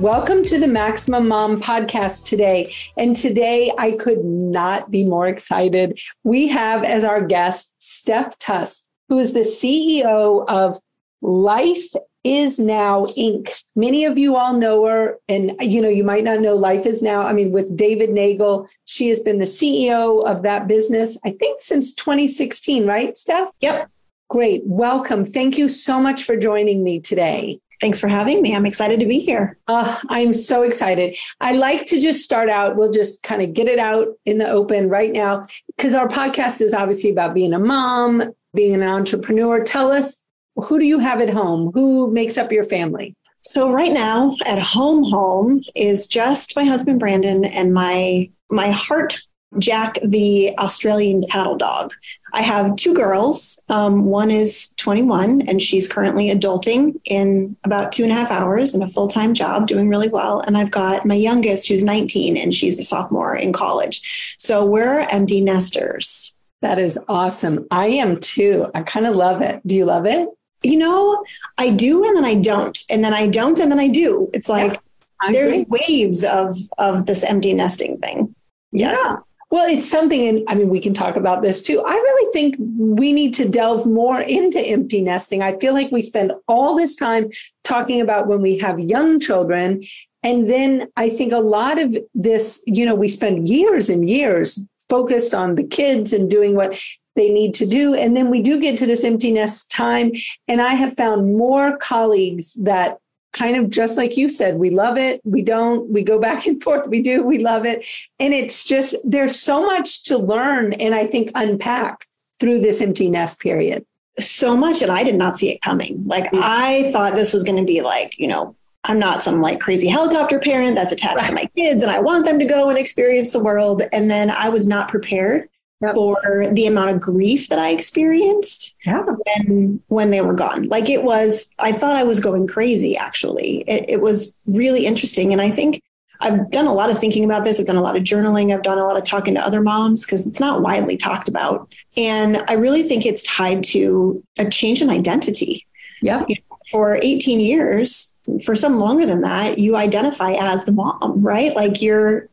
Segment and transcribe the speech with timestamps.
[0.00, 2.70] Welcome to the Maximum Mom podcast today.
[2.98, 5.98] And today I could not be more excited.
[6.22, 10.78] We have as our guest Steph Tuss, who is the CEO of
[11.22, 11.94] Life
[12.24, 13.50] is Now Inc.
[13.74, 17.00] Many of you all know her, and you know, you might not know Life is
[17.00, 17.22] Now.
[17.22, 21.58] I mean, with David Neagle, she has been the CEO of that business, I think,
[21.58, 23.50] since 2016, right, Steph?
[23.60, 23.88] Yep.
[24.28, 24.62] Great.
[24.66, 25.24] Welcome.
[25.24, 27.60] Thank you so much for joining me today.
[27.80, 28.54] Thanks for having me.
[28.54, 29.58] I'm excited to be here.
[29.68, 31.16] Uh, I'm so excited.
[31.40, 32.76] I like to just start out.
[32.76, 36.60] We'll just kind of get it out in the open right now because our podcast
[36.60, 39.62] is obviously about being a mom, being an entrepreneur.
[39.62, 40.24] Tell us
[40.56, 41.70] who do you have at home?
[41.74, 43.14] Who makes up your family?
[43.42, 49.20] So right now at home home is just my husband Brandon and my my heart
[49.58, 51.92] Jack, the Australian cattle dog.
[52.32, 53.62] I have two girls.
[53.68, 58.74] Um, one is 21 and she's currently adulting in about two and a half hours
[58.74, 60.40] in a full time job, doing really well.
[60.40, 64.36] And I've got my youngest who's 19 and she's a sophomore in college.
[64.38, 66.34] So we're empty nesters.
[66.62, 67.66] That is awesome.
[67.70, 68.66] I am too.
[68.74, 69.60] I kind of love it.
[69.66, 70.28] Do you love it?
[70.62, 71.24] You know,
[71.58, 72.78] I do and then I don't.
[72.90, 74.30] And then I don't and then I do.
[74.32, 74.80] It's like
[75.22, 78.34] yeah, there's waves of of this empty nesting thing.
[78.72, 78.98] Yes.
[79.02, 79.16] Yeah.
[79.50, 81.80] Well, it's something, and I mean, we can talk about this too.
[81.80, 85.40] I really think we need to delve more into empty nesting.
[85.40, 87.30] I feel like we spend all this time
[87.62, 89.84] talking about when we have young children.
[90.24, 94.58] And then I think a lot of this, you know, we spend years and years
[94.88, 96.76] focused on the kids and doing what
[97.14, 97.94] they need to do.
[97.94, 100.10] And then we do get to this empty nest time.
[100.48, 102.98] And I have found more colleagues that
[103.36, 106.62] kind of just like you said, we love it, we don't, we go back and
[106.62, 107.84] forth, we do, we love it.
[108.18, 112.06] And it's just, there's so much to learn and I think unpack
[112.40, 113.84] through this empty nest period.
[114.18, 116.02] So much, and I did not see it coming.
[116.06, 116.40] Like, mm.
[116.42, 119.88] I thought this was going to be like, you know, I'm not some like crazy
[119.88, 121.28] helicopter parent that's attached right.
[121.28, 123.82] to my kids and I want them to go and experience the world.
[123.92, 125.48] And then I was not prepared
[125.80, 125.94] yep.
[125.94, 129.02] for the amount of grief that I experienced yeah.
[129.02, 130.68] when when they were gone.
[130.68, 132.96] Like it was, I thought I was going crazy.
[132.96, 135.82] Actually, it, it was really interesting, and I think
[136.20, 137.60] I've done a lot of thinking about this.
[137.60, 138.54] I've done a lot of journaling.
[138.54, 141.72] I've done a lot of talking to other moms because it's not widely talked about,
[141.96, 145.66] and I really think it's tied to a change in identity.
[146.02, 146.24] Yeah.
[146.28, 148.12] You know, for 18 years,
[148.44, 151.54] for some longer than that, you identify as the mom, right?
[151.54, 152.28] Like you're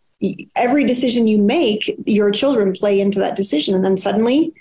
[0.56, 3.76] every decision you make, your children play into that decision.
[3.76, 4.54] And then suddenly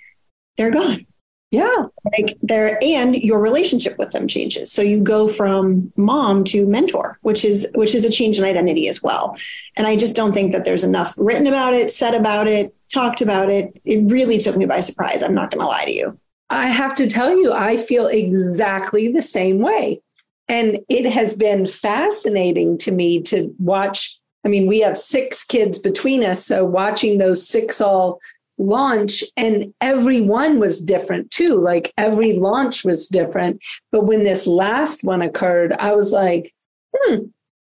[0.56, 1.06] they're gone.
[1.50, 1.84] Yeah.
[2.16, 4.72] Like they're, and your relationship with them changes.
[4.72, 8.88] So you go from mom to mentor, which is, which is a change in identity
[8.88, 9.36] as well.
[9.76, 13.20] And I just don't think that there's enough written about it, said about it, talked
[13.20, 13.78] about it.
[13.84, 15.22] It really took me by surprise.
[15.22, 16.18] I'm not going to lie to you.
[16.48, 20.00] I have to tell you, I feel exactly the same way.
[20.48, 25.78] And it has been fascinating to me to watch I mean, we have six kids
[25.78, 26.44] between us.
[26.44, 28.20] So watching those six all
[28.58, 31.60] launch and every one was different too.
[31.60, 33.62] Like every launch was different.
[33.90, 36.52] But when this last one occurred, I was like,
[36.94, 37.16] hmm,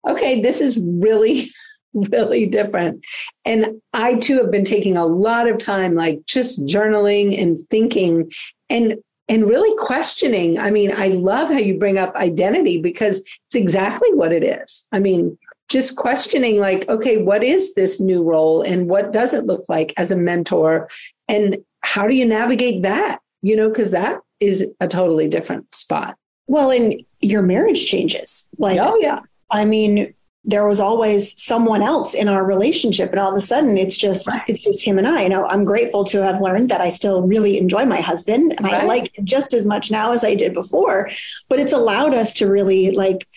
[0.06, 1.44] okay, this is really,
[1.94, 3.04] really different.
[3.44, 8.30] And I too have been taking a lot of time, like just journaling and thinking
[8.68, 8.96] and
[9.28, 10.58] and really questioning.
[10.58, 14.88] I mean, I love how you bring up identity because it's exactly what it is.
[14.92, 15.38] I mean,
[15.72, 19.92] just questioning like okay what is this new role and what does it look like
[19.96, 20.88] as a mentor?
[21.28, 23.20] And how do you navigate that?
[23.40, 26.16] You know because that is a totally different spot.
[26.46, 28.48] Well and your marriage changes.
[28.58, 29.20] Like oh yeah.
[29.50, 33.78] I mean there was always someone else in our relationship and all of a sudden
[33.78, 34.42] it's just right.
[34.48, 35.22] it's just him and i.
[35.22, 38.66] You know i'm grateful to have learned that i still really enjoy my husband and
[38.66, 38.82] right.
[38.82, 41.10] i like him just as much now as i did before
[41.48, 43.28] but it's allowed us to really like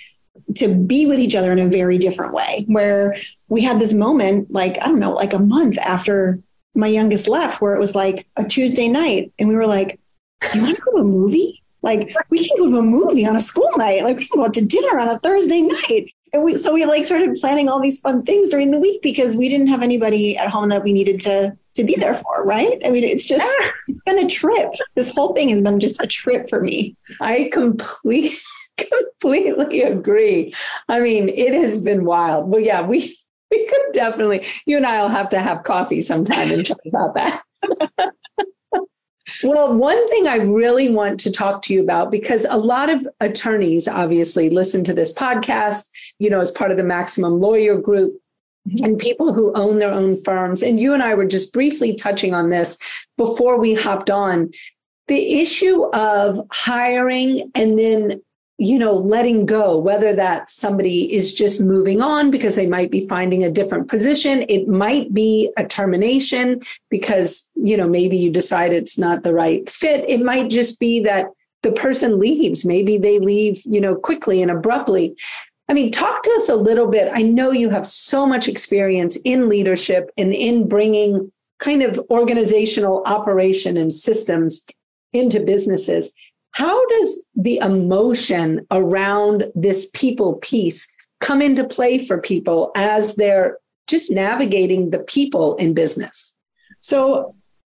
[0.56, 3.16] to be with each other in a very different way where
[3.50, 6.40] we had this moment like i don't know like a month after
[6.76, 10.00] my youngest left where it was like a tuesday night and we were like
[10.54, 11.62] you want to go to a movie?
[11.82, 14.04] Like we can go to a movie on a school night.
[14.04, 16.12] Like we can go out to dinner on a thursday night.
[16.34, 19.36] And we so we like started planning all these fun things during the week because
[19.36, 22.82] we didn't have anybody at home that we needed to to be there for right?
[22.84, 23.72] I mean it's just ah.
[23.88, 24.74] it's been a trip.
[24.96, 26.98] This whole thing has been just a trip for me.
[27.22, 28.32] I completely
[29.22, 30.54] completely agree.
[30.88, 32.50] I mean, it has been wild.
[32.50, 33.18] Well, yeah, we
[33.52, 37.14] we could definitely, you and I will have to have coffee sometime and talk about
[37.14, 37.42] that.
[39.44, 43.08] well, one thing I really want to talk to you about, because a lot of
[43.20, 48.20] attorneys obviously listen to this podcast, you know, as part of the Maximum Lawyer Group
[48.82, 50.64] and people who own their own firms.
[50.64, 52.78] And you and I were just briefly touching on this
[53.16, 54.50] before we hopped on.
[55.08, 58.22] The issue of hiring and then
[58.58, 63.06] you know, letting go, whether that somebody is just moving on because they might be
[63.08, 64.46] finding a different position.
[64.48, 69.70] It might be a termination because, you know, maybe you decide it's not the right
[69.70, 70.10] fit.
[70.10, 71.28] It might just be that
[71.64, 72.64] the person leaves.
[72.64, 75.18] Maybe they leave, you know, quickly and abruptly.
[75.68, 77.10] I mean, talk to us a little bit.
[77.14, 83.04] I know you have so much experience in leadership and in bringing kind of organizational
[83.06, 84.66] operation and systems
[85.12, 86.14] into businesses.
[86.56, 93.58] How does the emotion around this people piece come into play for people as they're
[93.88, 96.34] just navigating the people in business?
[96.80, 97.30] So,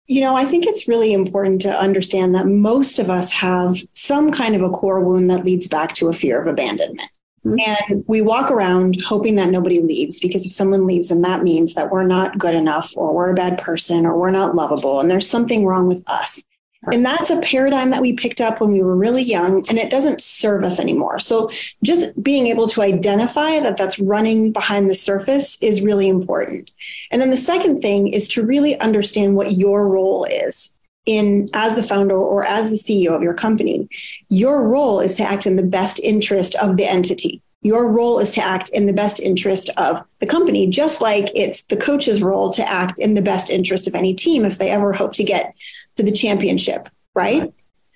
[0.06, 4.32] you know, I think it's really important to understand that most of us have some
[4.32, 7.10] kind of a core wound that leads back to a fear of abandonment.
[7.44, 7.90] Mm-hmm.
[7.90, 11.74] And we walk around hoping that nobody leaves because if someone leaves, then that means
[11.74, 15.10] that we're not good enough or we're a bad person or we're not lovable and
[15.10, 16.42] there's something wrong with us.
[16.86, 19.90] And that's a paradigm that we picked up when we were really young and it
[19.90, 21.18] doesn't serve us anymore.
[21.18, 21.50] So
[21.82, 26.70] just being able to identify that that's running behind the surface is really important.
[27.10, 30.72] And then the second thing is to really understand what your role is
[31.04, 33.88] in as the founder or as the CEO of your company.
[34.30, 37.42] Your role is to act in the best interest of the entity.
[37.62, 41.64] Your role is to act in the best interest of the company, just like it's
[41.64, 44.94] the coach's role to act in the best interest of any team if they ever
[44.94, 45.54] hope to get
[46.00, 47.52] to the championship, right?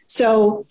[0.06, 0.67] So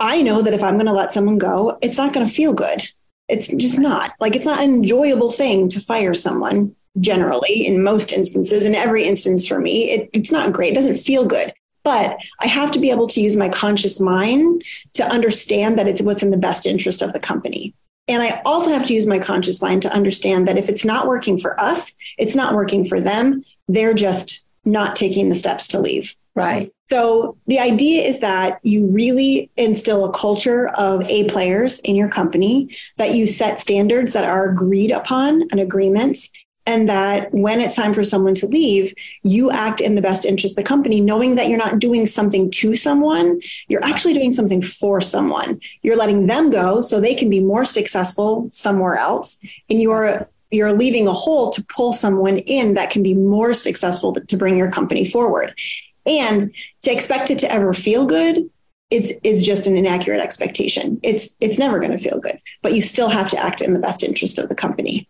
[0.00, 2.54] I know that if I'm going to let someone go, it's not going to feel
[2.54, 2.82] good.
[3.28, 8.12] It's just not like it's not an enjoyable thing to fire someone generally in most
[8.12, 8.66] instances.
[8.66, 10.72] In every instance for me, it, it's not great.
[10.72, 11.52] It doesn't feel good.
[11.84, 14.62] But I have to be able to use my conscious mind
[14.94, 17.74] to understand that it's what's in the best interest of the company.
[18.08, 21.06] And I also have to use my conscious mind to understand that if it's not
[21.06, 23.44] working for us, it's not working for them.
[23.68, 26.14] They're just not taking the steps to leave.
[26.34, 26.72] Right.
[26.88, 32.08] So the idea is that you really instill a culture of A players in your
[32.08, 36.30] company, that you set standards that are agreed upon and agreements.
[36.64, 38.94] And that when it's time for someone to leave,
[39.24, 42.52] you act in the best interest of the company, knowing that you're not doing something
[42.52, 45.60] to someone, you're actually doing something for someone.
[45.82, 49.38] You're letting them go so they can be more successful somewhere else.
[49.68, 54.12] And you're you're leaving a hole to pull someone in that can be more successful
[54.12, 55.54] to bring your company forward.
[56.04, 56.52] And
[56.82, 58.50] to expect it to ever feel good
[58.92, 61.00] it's just an inaccurate expectation.
[61.02, 63.80] It's it's never going to feel good, but you still have to act in the
[63.80, 65.08] best interest of the company.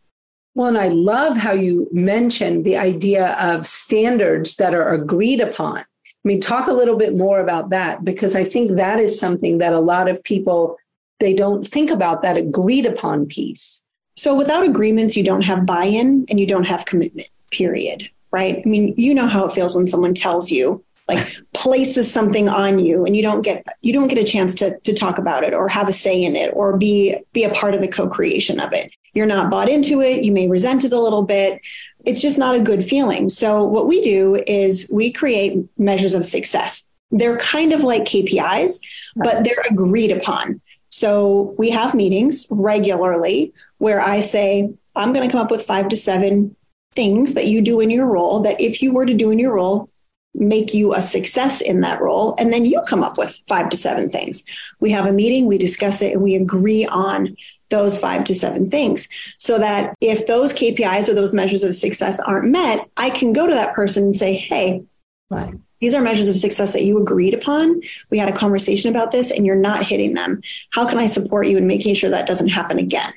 [0.55, 5.79] Well, and I love how you mentioned the idea of standards that are agreed upon.
[5.79, 5.85] I
[6.25, 9.73] mean, talk a little bit more about that because I think that is something that
[9.73, 10.77] a lot of people
[11.19, 13.83] they don't think about that agreed upon piece.
[14.17, 17.29] So without agreements, you don't have buy-in and you don't have commitment.
[17.51, 18.63] Period right?
[18.65, 22.79] I mean, you know how it feels when someone tells you like places something on
[22.79, 25.55] you and you don't get you don't get a chance to to talk about it
[25.55, 28.73] or have a say in it or be be a part of the co-creation of
[28.73, 28.93] it.
[29.15, 31.61] You're not bought into it, you may resent it a little bit.
[32.05, 33.29] It's just not a good feeling.
[33.29, 36.89] So what we do is we create measures of success.
[37.11, 38.81] They're kind of like KPIs,
[39.17, 40.63] but they're agreed upon.
[41.03, 45.89] So we have meetings regularly where I say, I'm going to come up with five
[45.89, 46.55] to seven
[46.93, 49.55] things that you do in your role that if you were to do in your
[49.55, 49.91] role
[50.33, 53.77] make you a success in that role and then you come up with five to
[53.77, 54.45] seven things
[54.79, 57.37] we have a meeting we discuss it and we agree on
[57.71, 62.21] those five to seven things so that if those kpis or those measures of success
[62.21, 64.83] aren't met i can go to that person and say hey
[65.31, 65.55] right.
[65.83, 69.31] These are measures of success that you agreed upon we had a conversation about this
[69.31, 72.49] and you're not hitting them how can i support you in making sure that doesn't
[72.49, 73.13] happen again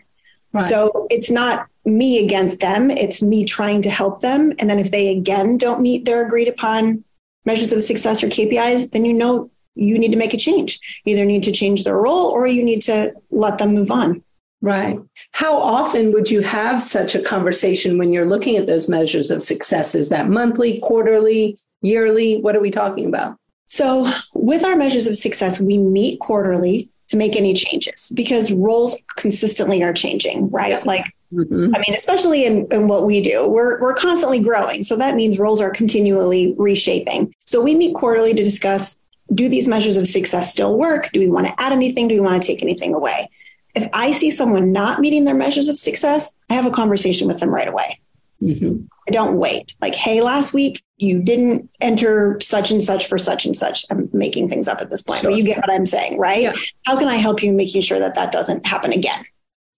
[0.56, 0.64] Right.
[0.64, 4.54] So it's not me against them, it's me trying to help them.
[4.58, 7.04] And then if they again don't meet their agreed upon
[7.46, 10.80] measures of success or KPIs, then you know you need to make a change.
[11.04, 14.24] You either need to change their role or you need to let them move on.
[14.62, 14.98] Right.
[15.34, 19.44] How often would you have such a conversation when you're looking at those measures of
[19.44, 19.94] success?
[19.94, 22.42] Is that monthly, quarterly, yearly?
[22.42, 23.38] What are we talking about?
[23.68, 28.96] So, with our measures of success, we meet quarterly to make any changes because roles
[29.16, 30.86] consistently are changing, right?
[30.86, 31.76] Like, mm-hmm.
[31.76, 34.84] I mean, especially in, in what we do, we're, we're constantly growing.
[34.84, 37.34] So that means roles are continually reshaping.
[37.46, 39.00] So we meet quarterly to discuss
[39.34, 41.10] do these measures of success still work?
[41.12, 42.08] Do we want to add anything?
[42.08, 43.30] Do we want to take anything away?
[43.74, 47.40] If I see someone not meeting their measures of success, I have a conversation with
[47.40, 48.00] them right away.
[48.42, 48.86] Mm-hmm.
[49.08, 49.74] I don't wait.
[49.82, 53.86] Like, hey, last week you didn't enter such and such for such and such.
[53.90, 55.32] I'm making things up at this point, sure.
[55.32, 56.42] but you get what I'm saying, right?
[56.42, 56.56] Yeah.
[56.86, 59.26] How can I help you making sure that that doesn't happen again?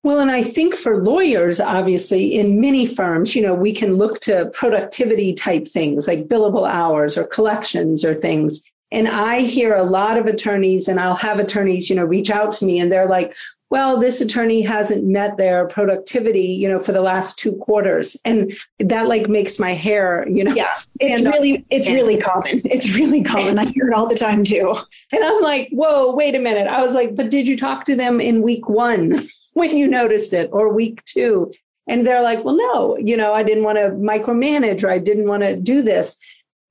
[0.04, 4.22] Well, and I think for lawyers, obviously, in many firms, you know, we can look
[4.22, 8.64] to productivity type things like billable hours or collections or things.
[8.92, 12.54] And I hear a lot of attorneys, and I'll have attorneys, you know, reach out
[12.54, 13.36] to me and they're like,
[13.70, 18.16] well, this attorney hasn't met their productivity, you know, for the last two quarters.
[18.24, 20.54] And that like makes my hair, you know.
[20.54, 20.72] Yeah.
[21.00, 22.62] It's really, it's really common.
[22.64, 23.60] It's really common.
[23.60, 24.76] I hear it all the time too.
[25.12, 26.68] And I'm like, whoa, wait a minute.
[26.68, 29.20] I was like, but did you talk to them in week one
[29.54, 31.52] when you noticed it or week two?
[31.90, 35.28] And they're like, well, no, you know, I didn't want to micromanage or I didn't
[35.28, 36.18] want to do this.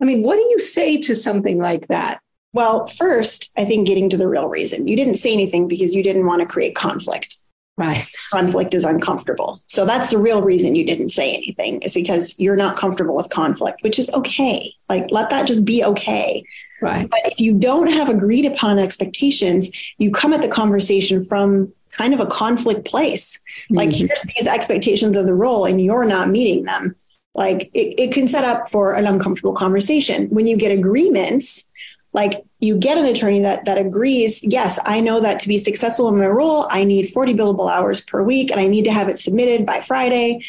[0.00, 2.21] I mean, what do you say to something like that?
[2.57, 4.89] Well, first, I think getting to the real reason.
[4.89, 7.37] You didn't say anything because you didn't want to create conflict.
[7.77, 8.09] Right.
[8.33, 9.61] Conflict is uncomfortable.
[9.67, 13.29] So that's the real reason you didn't say anything is because you're not comfortable with
[13.29, 14.73] conflict, which is okay.
[14.89, 16.43] Like let that just be okay.
[16.81, 17.07] Right.
[17.11, 22.15] But if you don't have agreed upon expectations, you come at the conversation from kind
[22.15, 23.39] of a conflict place.
[23.69, 24.07] Like mm-hmm.
[24.07, 26.97] here's these expectations of the role and you're not meeting them
[27.37, 31.69] like it, it can set up for an uncomfortable conversation when you get agreements
[32.16, 36.08] like you get an attorney that that agrees yes i know that to be successful
[36.08, 39.08] in my role i need 40 billable hours per week and i need to have
[39.08, 40.42] it submitted by friday.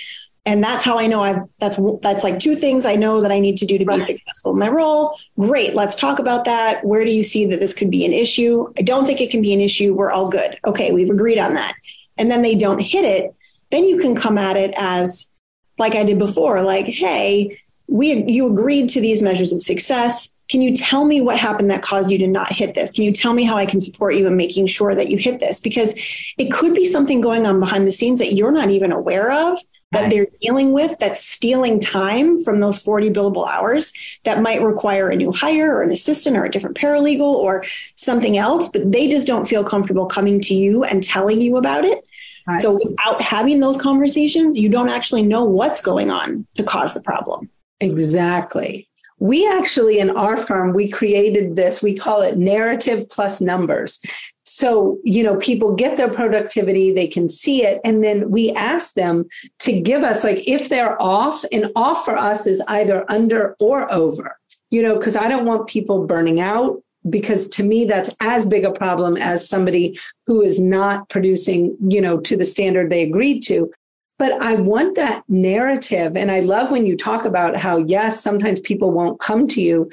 [0.46, 3.40] And that's how i know i've that's that's like two things i know that i
[3.40, 4.02] need to do to be right.
[4.02, 5.14] successful in my role.
[5.38, 6.86] Great let's talk about that.
[6.86, 8.72] Where do you see that this could be an issue?
[8.78, 9.94] I don't think it can be an issue.
[9.94, 10.58] We're all good.
[10.66, 11.76] Okay we've agreed on that.
[12.18, 13.36] And then they don't hit it
[13.72, 15.30] then you can come at it as
[15.78, 20.32] like I did before, like, hey, we you agreed to these measures of success.
[20.50, 22.92] Can you tell me what happened that caused you to not hit this?
[22.92, 25.40] Can you tell me how I can support you in making sure that you hit
[25.40, 25.60] this?
[25.60, 25.94] Because
[26.38, 29.60] it could be something going on behind the scenes that you're not even aware of
[29.92, 33.94] that they're dealing with that's stealing time from those 40 billable hours
[34.26, 37.64] that might require a new hire or an assistant or a different paralegal or
[37.96, 41.86] something else, but they just don't feel comfortable coming to you and telling you about
[41.86, 42.06] it.
[42.46, 42.62] Right.
[42.62, 47.02] So without having those conversations, you don't actually know what's going on to cause the
[47.02, 47.50] problem.
[47.80, 48.90] Exactly.
[49.20, 54.00] We actually, in our firm, we created this, we call it narrative plus numbers.
[54.44, 57.82] So, you know, people get their productivity, they can see it.
[57.84, 59.26] And then we ask them
[59.60, 63.92] to give us, like, if they're off, and off for us is either under or
[63.92, 64.38] over,
[64.70, 68.66] you know, because I don't want people burning out because to me that's as big
[68.66, 73.42] a problem as somebody who is not producing you know to the standard they agreed
[73.42, 73.72] to
[74.18, 78.60] but i want that narrative and i love when you talk about how yes sometimes
[78.60, 79.90] people won't come to you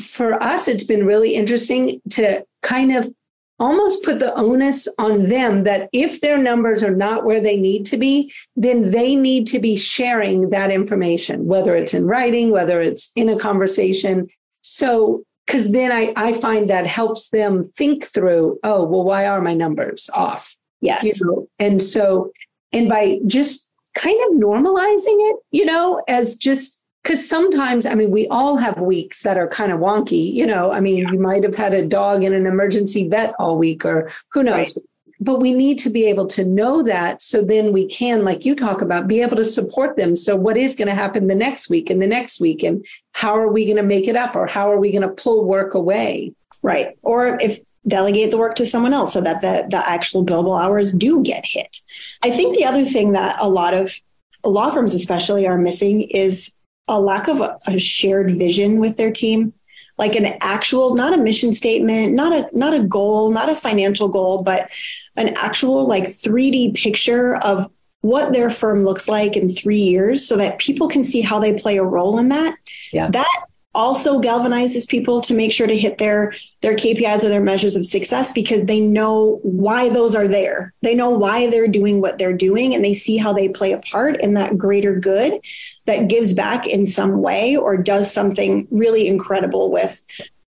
[0.00, 3.12] for us it's been really interesting to kind of
[3.58, 7.86] almost put the onus on them that if their numbers are not where they need
[7.86, 12.80] to be, then they need to be sharing that information, whether it's in writing, whether
[12.80, 14.26] it's in a conversation.
[14.62, 19.40] So because then I, I find that helps them think through, oh, well, why are
[19.40, 20.56] my numbers off?
[20.80, 21.04] Yes.
[21.04, 21.48] You know?
[21.58, 22.32] And so,
[22.72, 28.10] and by just kind of normalizing it, you know, as just because sometimes, I mean,
[28.10, 30.70] we all have weeks that are kind of wonky, you know.
[30.70, 34.10] I mean, you might have had a dog in an emergency vet all week, or
[34.32, 34.76] who knows.
[34.76, 34.86] Right
[35.22, 38.54] but we need to be able to know that so then we can like you
[38.54, 41.70] talk about be able to support them so what is going to happen the next
[41.70, 44.46] week and the next week and how are we going to make it up or
[44.46, 48.66] how are we going to pull work away right or if delegate the work to
[48.66, 51.78] someone else so that the, the actual billable hours do get hit.
[52.22, 54.00] I think the other thing that a lot of
[54.44, 56.54] law firms especially are missing is
[56.88, 59.52] a lack of a, a shared vision with their team.
[59.98, 64.08] Like an actual not a mission statement not a not a goal not a financial
[64.08, 64.70] goal but
[65.16, 67.70] an actual like 3d picture of
[68.00, 71.54] what their firm looks like in three years so that people can see how they
[71.54, 72.56] play a role in that.
[72.92, 73.08] Yeah.
[73.10, 77.76] that also galvanizes people to make sure to hit their their KPIs or their measures
[77.76, 80.74] of success because they know why those are there.
[80.82, 83.80] They know why they're doing what they're doing and they see how they play a
[83.80, 85.40] part in that greater good
[85.86, 90.04] that gives back in some way or does something really incredible with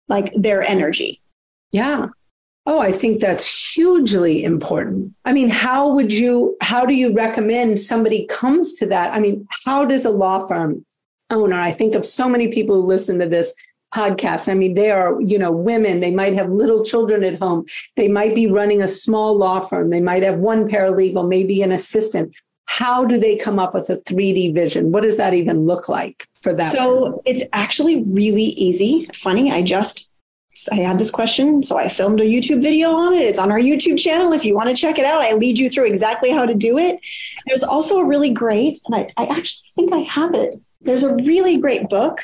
[0.08, 1.22] like their energy.
[1.72, 2.08] Yeah.
[2.66, 5.12] Oh, I think that's hugely important.
[5.26, 9.12] I mean, how would you, how do you recommend somebody comes to that?
[9.12, 10.84] I mean, how does a law firm
[11.30, 11.56] owner.
[11.56, 13.54] I think of so many people who listen to this
[13.94, 14.50] podcast.
[14.50, 16.00] I mean, they are, you know, women.
[16.00, 17.66] They might have little children at home.
[17.96, 19.90] They might be running a small law firm.
[19.90, 22.34] They might have one paralegal, maybe an assistant.
[22.66, 24.90] How do they come up with a 3D vision?
[24.90, 26.72] What does that even look like for that?
[26.72, 29.08] So it's actually really easy.
[29.12, 30.10] Funny, I just
[30.70, 33.22] I had this question, so I filmed a YouTube video on it.
[33.22, 34.32] It's on our YouTube channel.
[34.32, 36.78] If you want to check it out, I lead you through exactly how to do
[36.78, 37.00] it.
[37.46, 40.54] There's also a really great, and I, I actually think I have it.
[40.84, 42.20] There's a really great book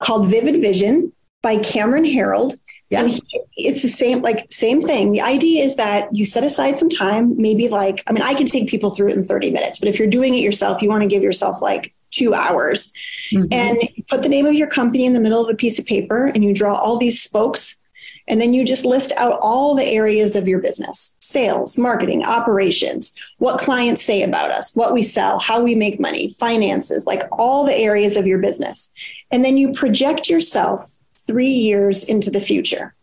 [0.00, 2.58] called Vivid Vision by Cameron Herold.
[2.90, 3.00] Yeah.
[3.00, 3.22] And he,
[3.56, 5.12] it's the same, like same thing.
[5.12, 8.46] The idea is that you set aside some time, maybe like, I mean, I can
[8.46, 11.02] take people through it in 30 minutes, but if you're doing it yourself, you want
[11.02, 12.92] to give yourself like two hours
[13.32, 13.46] mm-hmm.
[13.50, 16.26] and put the name of your company in the middle of a piece of paper
[16.26, 17.80] and you draw all these spokes
[18.28, 23.14] and then you just list out all the areas of your business sales, marketing, operations,
[23.38, 27.64] what clients say about us, what we sell, how we make money, finances, like all
[27.64, 28.90] the areas of your business.
[29.30, 32.94] And then you project yourself three years into the future.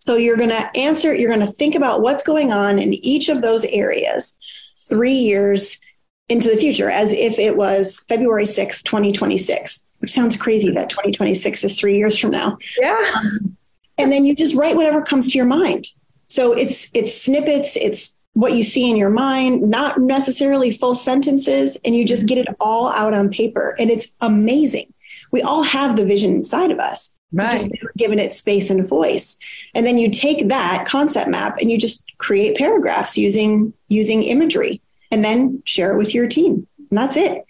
[0.00, 3.28] So you're going to answer, you're going to think about what's going on in each
[3.28, 4.36] of those areas
[4.88, 5.78] three years
[6.28, 11.64] into the future as if it was February 6, 2026, which sounds crazy that 2026
[11.64, 12.56] is three years from now.
[12.80, 13.04] Yeah.
[13.16, 13.57] Um,
[13.98, 15.86] and then you just write whatever comes to your mind.
[16.28, 21.76] So it's it's snippets, it's what you see in your mind, not necessarily full sentences,
[21.84, 23.74] and you just get it all out on paper.
[23.78, 24.94] And it's amazing.
[25.32, 27.14] We all have the vision inside of us.
[27.32, 27.50] Right.
[27.50, 29.38] Just given it space and voice.
[29.74, 34.80] And then you take that concept map and you just create paragraphs using using imagery
[35.10, 36.66] and then share it with your team.
[36.90, 37.44] And that's it.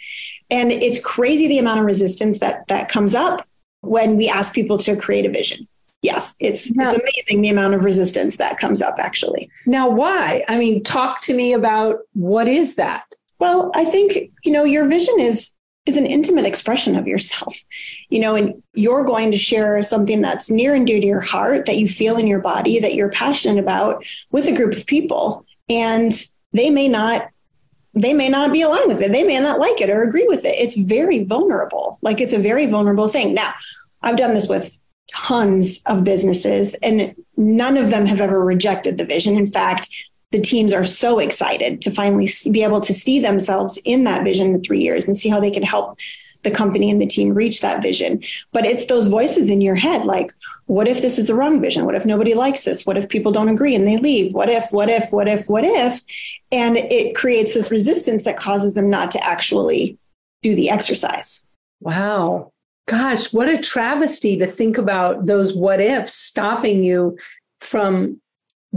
[0.51, 3.47] And it's crazy the amount of resistance that that comes up
[3.83, 5.69] when we ask people to create a vision.
[6.03, 9.51] Yes, it's it's amazing the amount of resistance that comes up actually.
[9.67, 10.45] Now why?
[10.49, 13.05] I mean, talk to me about what is that?
[13.41, 15.55] Well, I think, you know, your vision is
[15.87, 17.57] is an intimate expression of yourself.
[18.11, 21.67] You know, and you're going to share something that's near and dear to your heart
[21.67, 25.45] that you feel in your body that you're passionate about with a group of people
[25.69, 26.13] and
[26.53, 27.29] they may not
[27.95, 29.11] they may not be aligned with it.
[29.11, 30.55] They may not like it or agree with it.
[30.57, 31.99] It's very vulnerable.
[32.03, 33.35] Like it's a very vulnerable thing.
[33.35, 33.55] Now,
[34.03, 34.79] I've done this with
[35.09, 39.37] tons of businesses and none of them have ever rejected the vision.
[39.37, 39.89] In fact,
[40.31, 44.55] the teams are so excited to finally be able to see themselves in that vision
[44.55, 45.99] in three years and see how they can help
[46.43, 48.23] the company and the team reach that vision.
[48.53, 50.33] But it's those voices in your head like,
[50.67, 51.85] what if this is the wrong vision?
[51.85, 52.87] What if nobody likes this?
[52.87, 54.35] What if people don't agree and they leave?
[54.35, 56.01] What if, what if, what if, what if?
[56.53, 59.99] And it creates this resistance that causes them not to actually
[60.43, 61.45] do the exercise.
[61.81, 62.53] Wow.
[62.89, 67.19] Gosh, what a travesty to think about those what ifs stopping you
[67.61, 68.19] from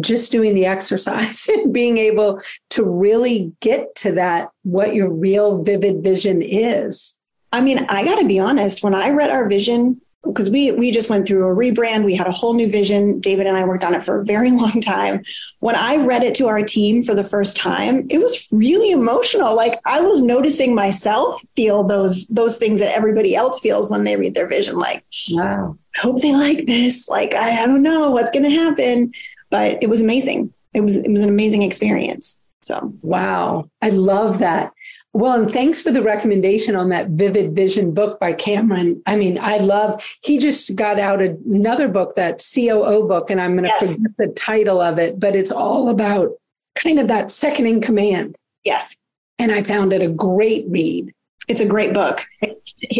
[0.01, 5.63] just doing the exercise and being able to really get to that, what your real
[5.63, 7.17] vivid vision is.
[7.53, 10.91] I mean, I got to be honest, when I read our vision, because we we
[10.91, 13.19] just went through a rebrand, we had a whole new vision.
[13.19, 15.23] David and I worked on it for a very long time.
[15.59, 19.55] When I read it to our team for the first time, it was really emotional.
[19.55, 24.15] Like I was noticing myself feel those those things that everybody else feels when they
[24.15, 24.75] read their vision.
[24.75, 27.07] Like, wow, I hope they like this.
[27.07, 29.11] Like I, I don't know what's going to happen
[29.51, 30.51] but it was amazing.
[30.73, 32.39] It was it was an amazing experience.
[32.63, 34.73] So wow, I love that.
[35.13, 39.01] Well, and thanks for the recommendation on that Vivid Vision book by Cameron.
[39.05, 43.57] I mean, I love, he just got out another book, that COO book, and I'm
[43.57, 43.95] going to yes.
[43.95, 46.31] forget the title of it, but it's all about
[46.75, 48.37] kind of that second in command.
[48.63, 48.95] Yes.
[49.37, 51.11] And I found it a great read.
[51.49, 52.25] It's a great book.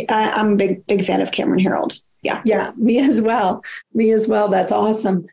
[0.09, 2.01] I'm a big, big fan of Cameron Herold.
[2.23, 2.41] Yeah.
[2.43, 2.71] Yeah.
[2.75, 3.63] Me as well.
[3.93, 4.49] Me as well.
[4.49, 5.25] That's awesome.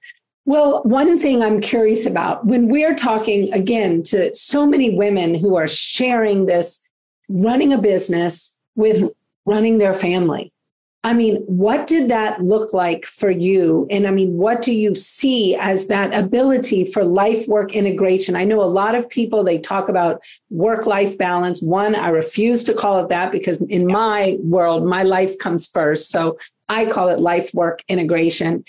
[0.48, 5.56] Well, one thing I'm curious about when we're talking again to so many women who
[5.56, 6.88] are sharing this,
[7.28, 9.12] running a business with
[9.44, 10.50] running their family.
[11.04, 13.86] I mean, what did that look like for you?
[13.90, 18.34] And I mean, what do you see as that ability for life work integration?
[18.34, 21.60] I know a lot of people, they talk about work life balance.
[21.60, 26.08] One, I refuse to call it that because in my world, my life comes first.
[26.08, 26.38] So
[26.70, 28.64] I call it life work integration.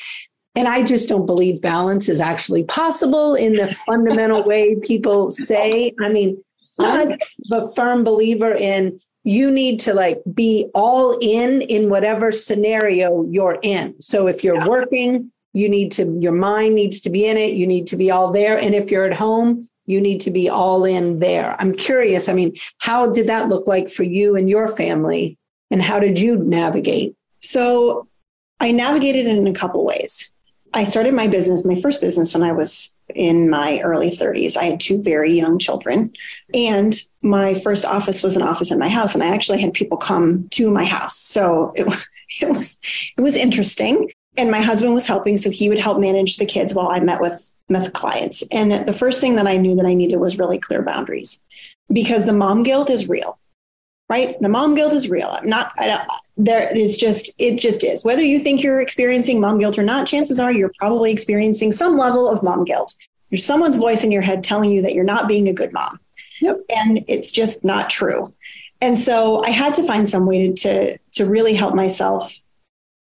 [0.59, 5.93] And I just don't believe balance is actually possible in the fundamental way people say.
[6.01, 6.43] I mean,
[6.77, 7.13] I'm
[7.49, 13.57] a firm believer in you need to like be all in in whatever scenario you're
[13.61, 14.01] in.
[14.01, 14.67] So if you're yeah.
[14.67, 17.53] working, you need to, your mind needs to be in it.
[17.53, 18.57] You need to be all there.
[18.57, 21.55] And if you're at home, you need to be all in there.
[21.57, 22.27] I'm curious.
[22.27, 25.37] I mean, how did that look like for you and your family?
[25.71, 27.15] And how did you navigate?
[27.39, 28.09] So
[28.59, 30.28] I navigated it in a couple ways.
[30.73, 34.55] I started my business, my first business, when I was in my early 30s.
[34.55, 36.13] I had two very young children,
[36.53, 39.97] and my first office was an office in my house, and I actually had people
[39.97, 41.17] come to my house.
[41.17, 41.87] So it,
[42.41, 42.77] it was
[43.17, 44.11] it was interesting.
[44.37, 47.19] And my husband was helping, so he would help manage the kids while I met
[47.19, 48.43] with with clients.
[48.51, 51.43] And the first thing that I knew that I needed was really clear boundaries,
[51.91, 53.39] because the mom guilt is real.
[54.09, 54.35] Right?
[54.39, 55.29] The mom guilt is real.
[55.29, 58.03] I'm not, I don't, there is just, it just is.
[58.03, 61.95] Whether you think you're experiencing mom guilt or not, chances are you're probably experiencing some
[61.95, 62.95] level of mom guilt.
[63.29, 65.99] There's someone's voice in your head telling you that you're not being a good mom.
[66.41, 66.57] Yep.
[66.75, 68.33] And it's just not true.
[68.81, 72.41] And so I had to find some way to, to, to really help myself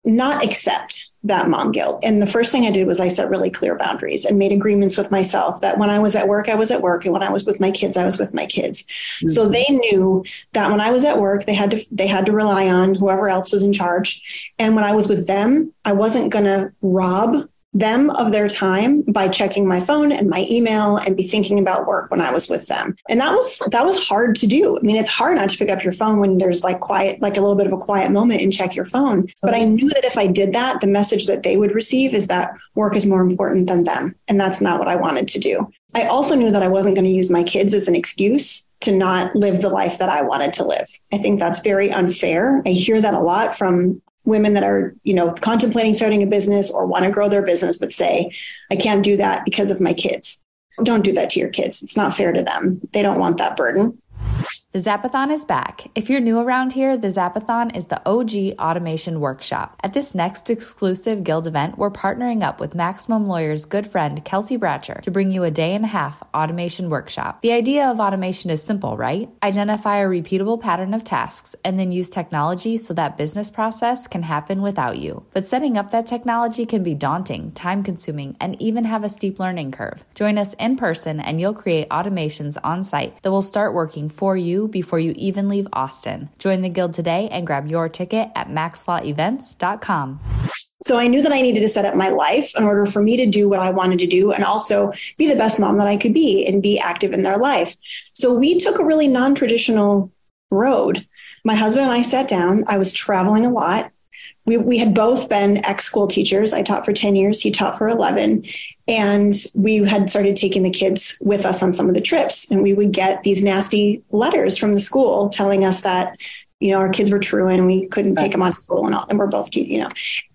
[0.05, 2.01] not accept that mom guilt.
[2.03, 4.95] And the first thing I did was I set really clear boundaries and made agreements
[4.95, 7.03] with myself that when I was at work, I was at work.
[7.03, 8.83] And when I was with my kids, I was with my kids.
[8.83, 9.27] Mm-hmm.
[9.27, 12.31] So they knew that when I was at work, they had to, they had to
[12.31, 14.53] rely on whoever else was in charge.
[14.57, 19.01] And when I was with them, I wasn't going to rob them of their time
[19.03, 22.49] by checking my phone and my email and be thinking about work when I was
[22.49, 22.95] with them.
[23.07, 24.77] And that was that was hard to do.
[24.77, 27.37] I mean, it's hard not to pick up your phone when there's like quiet like
[27.37, 29.27] a little bit of a quiet moment and check your phone.
[29.41, 32.27] But I knew that if I did that, the message that they would receive is
[32.27, 35.71] that work is more important than them, and that's not what I wanted to do.
[35.93, 38.91] I also knew that I wasn't going to use my kids as an excuse to
[38.91, 40.87] not live the life that I wanted to live.
[41.11, 42.61] I think that's very unfair.
[42.65, 46.69] I hear that a lot from women that are, you know, contemplating starting a business
[46.69, 48.31] or want to grow their business, but say,
[48.71, 50.41] I can't do that because of my kids.
[50.83, 51.83] Don't do that to your kids.
[51.83, 52.79] It's not fair to them.
[52.93, 54.01] They don't want that burden.
[54.71, 55.89] The Zapathon is back.
[55.95, 59.75] If you're new around here, the Zapathon is the OG automation workshop.
[59.81, 64.59] At this next exclusive Guild event, we're partnering up with Maximum Lawyer's good friend Kelsey
[64.59, 67.41] Bratcher to bring you a day and a half automation workshop.
[67.41, 69.27] The idea of automation is simple, right?
[69.41, 74.21] Identify a repeatable pattern of tasks and then use technology so that business process can
[74.21, 75.25] happen without you.
[75.33, 79.39] But setting up that technology can be daunting, time consuming, and even have a steep
[79.39, 80.05] learning curve.
[80.13, 84.37] Join us in person and you'll create automations on site that will start working for
[84.37, 86.29] you before you even leave Austin.
[86.39, 90.19] Join the Guild today and grab your ticket at maxlawevents.com.
[90.81, 93.17] So I knew that I needed to set up my life in order for me
[93.17, 95.97] to do what I wanted to do and also be the best mom that I
[95.97, 97.75] could be and be active in their life.
[98.13, 100.11] So we took a really non traditional
[100.51, 101.07] road.
[101.45, 102.63] My husband and I sat down.
[102.67, 103.91] I was traveling a lot
[104.49, 106.53] we, we had both been ex school teachers.
[106.53, 108.45] I taught for 10 years, he taught for 11.
[108.89, 112.49] And we had started taking the kids with us on some of the trips.
[112.49, 116.17] And we would get these nasty letters from the school telling us that,
[116.59, 119.05] you know, our kids were true and we couldn't take them on school and all.
[119.07, 119.89] And we're both, you know.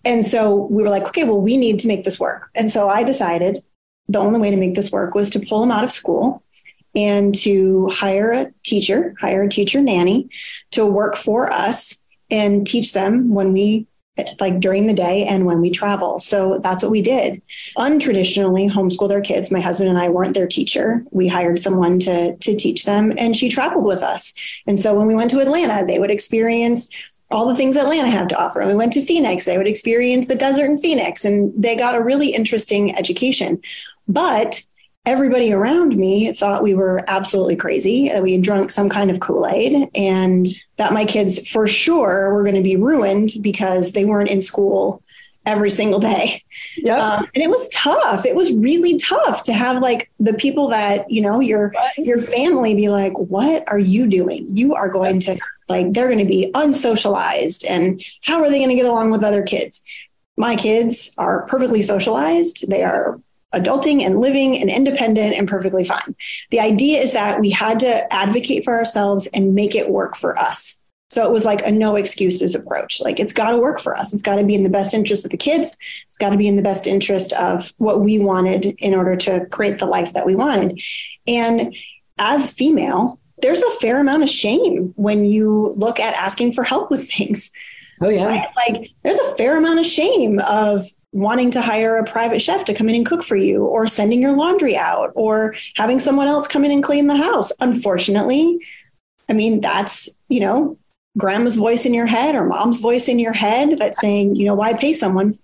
[0.05, 2.49] And so we were like, okay, well, we need to make this work.
[2.55, 3.65] And so I decided
[4.07, 6.45] the only way to make this work was to pull them out of school
[6.95, 10.29] and to hire a teacher, hire a teacher nanny
[10.71, 13.89] to work for us and teach them when we
[14.39, 16.21] like during the day and when we travel.
[16.21, 17.43] So that's what we did.
[17.77, 19.51] Untraditionally homeschool their kids.
[19.51, 21.05] My husband and I weren't their teacher.
[21.11, 24.33] We hired someone to to teach them and she traveled with us.
[24.67, 26.89] And so when we went to Atlanta, they would experience
[27.31, 28.61] all the things Atlanta had to offer.
[28.61, 31.97] And we went to Phoenix, they would experience the desert in Phoenix and they got
[31.97, 33.61] a really interesting education.
[34.07, 34.63] But
[35.07, 39.21] everybody around me thought we were absolutely crazy, that we had drunk some kind of
[39.21, 44.05] Kool Aid, and that my kids for sure were going to be ruined because they
[44.05, 45.03] weren't in school
[45.47, 46.43] every single day.
[46.77, 46.97] Yeah.
[46.97, 48.25] Um, and it was tough.
[48.25, 52.75] It was really tough to have like the people that, you know, your your family
[52.75, 54.57] be like, "What are you doing?
[54.57, 55.39] You are going to
[55.69, 59.25] like they're going to be unsocialized and how are they going to get along with
[59.25, 59.83] other kids?"
[60.37, 62.69] My kids are perfectly socialized.
[62.69, 63.21] They are
[63.55, 66.15] adulting and living and independent and perfectly fine.
[66.51, 70.39] The idea is that we had to advocate for ourselves and make it work for
[70.39, 70.79] us.
[71.11, 73.01] So it was like a no excuses approach.
[73.01, 74.13] Like it's got to work for us.
[74.13, 75.77] It's got to be in the best interest of the kids.
[76.09, 79.47] It's got to be in the best interest of what we wanted in order to
[79.47, 80.81] create the life that we wanted.
[81.27, 81.75] And
[82.19, 86.91] as female, there's a fair amount of shame when you look at asking for help
[86.91, 87.53] with things.
[88.01, 88.27] Oh yeah.
[88.27, 88.49] Right?
[88.57, 90.85] Like there's a fair amount of shame of
[91.15, 94.21] wanting to hire a private chef to come in and cook for you or sending
[94.21, 97.53] your laundry out or having someone else come in and clean the house.
[97.61, 98.59] Unfortunately,
[99.29, 100.77] I mean, that's, you know,
[101.17, 104.55] grandma's voice in your head or mom's voice in your head that's saying, you know,
[104.55, 105.39] why pay someone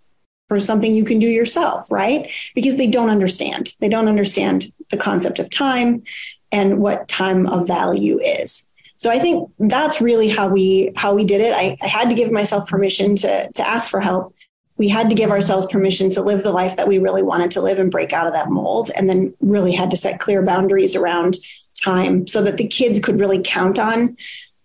[0.49, 2.33] for something you can do yourself, right?
[2.57, 3.73] Because they don't understand.
[3.79, 6.03] They don't understand the concept of time
[6.51, 8.67] and what time of value is.
[8.97, 11.55] So I think that's really how we how we did it.
[11.55, 14.35] I, I had to give myself permission to to ask for help
[14.81, 17.61] we had to give ourselves permission to live the life that we really wanted to
[17.61, 20.97] live and break out of that mold and then really had to set clear boundaries
[20.97, 21.37] around
[21.83, 24.17] time so that the kids could really count on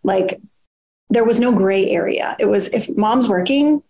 [0.04, 0.40] like
[1.10, 2.38] there was no gray area.
[2.40, 3.84] It was if mom's working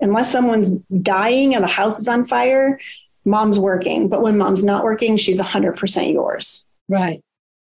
[0.00, 0.70] unless someone's
[1.02, 2.80] dying and the house is on fire
[3.26, 4.08] mom's working.
[4.08, 6.66] But when mom's not working she's 100% yours.
[6.88, 7.20] Right.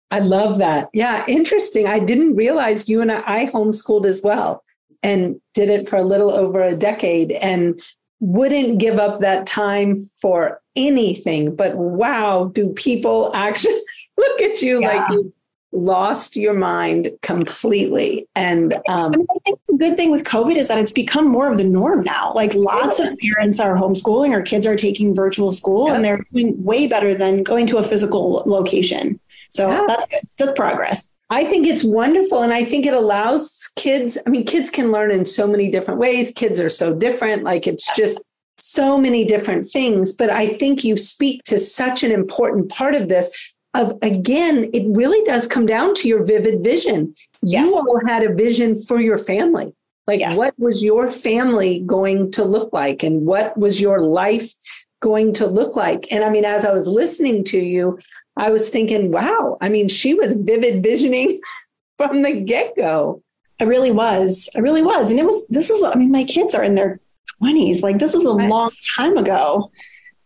[0.09, 0.87] I love that.
[0.93, 1.85] Yeah interesting.
[1.85, 4.63] I didn't realize you and i, homeschooled as well
[5.03, 7.33] and did it for a little over a decade.
[7.33, 7.81] And
[8.25, 11.55] wouldn't give up that time for anything.
[11.55, 13.79] But wow, do people actually
[14.17, 14.87] look at you yeah.
[14.87, 15.31] like you
[15.71, 18.27] lost your mind completely.
[18.35, 21.29] And um, I, mean, I, think the good thing with COVID is that it's become
[21.29, 22.33] more of the norm now.
[22.33, 25.95] Like lots of parents are homeschooling or kids are taking virtual school yeah.
[25.95, 29.19] and they're doing way better than going to a physical location.
[29.49, 29.83] So yeah.
[29.87, 30.27] that's good.
[30.37, 31.11] That's progress.
[31.29, 32.41] I think it's wonderful.
[32.41, 35.99] And I think it allows kids, I mean, kids can learn in so many different
[35.99, 36.31] ways.
[36.35, 37.43] Kids are so different.
[37.43, 38.21] Like it's just
[38.57, 40.13] so many different things.
[40.13, 43.31] But I think you speak to such an important part of this
[43.73, 47.13] of again, it really does come down to your vivid vision.
[47.41, 47.69] Yes.
[47.69, 49.73] You all had a vision for your family.
[50.07, 50.37] Like yes.
[50.37, 54.53] what was your family going to look like and what was your life
[55.01, 56.07] going to look like?
[56.11, 57.99] And I mean, as I was listening to you,
[58.37, 61.39] I was thinking, wow, I mean, she was vivid visioning
[61.97, 63.21] from the get go.
[63.59, 64.49] I really was.
[64.55, 65.09] I really was.
[65.09, 66.99] And it was, this was, I mean, my kids are in their
[67.41, 67.81] 20s.
[67.81, 68.49] Like this was a right.
[68.49, 69.71] long time ago.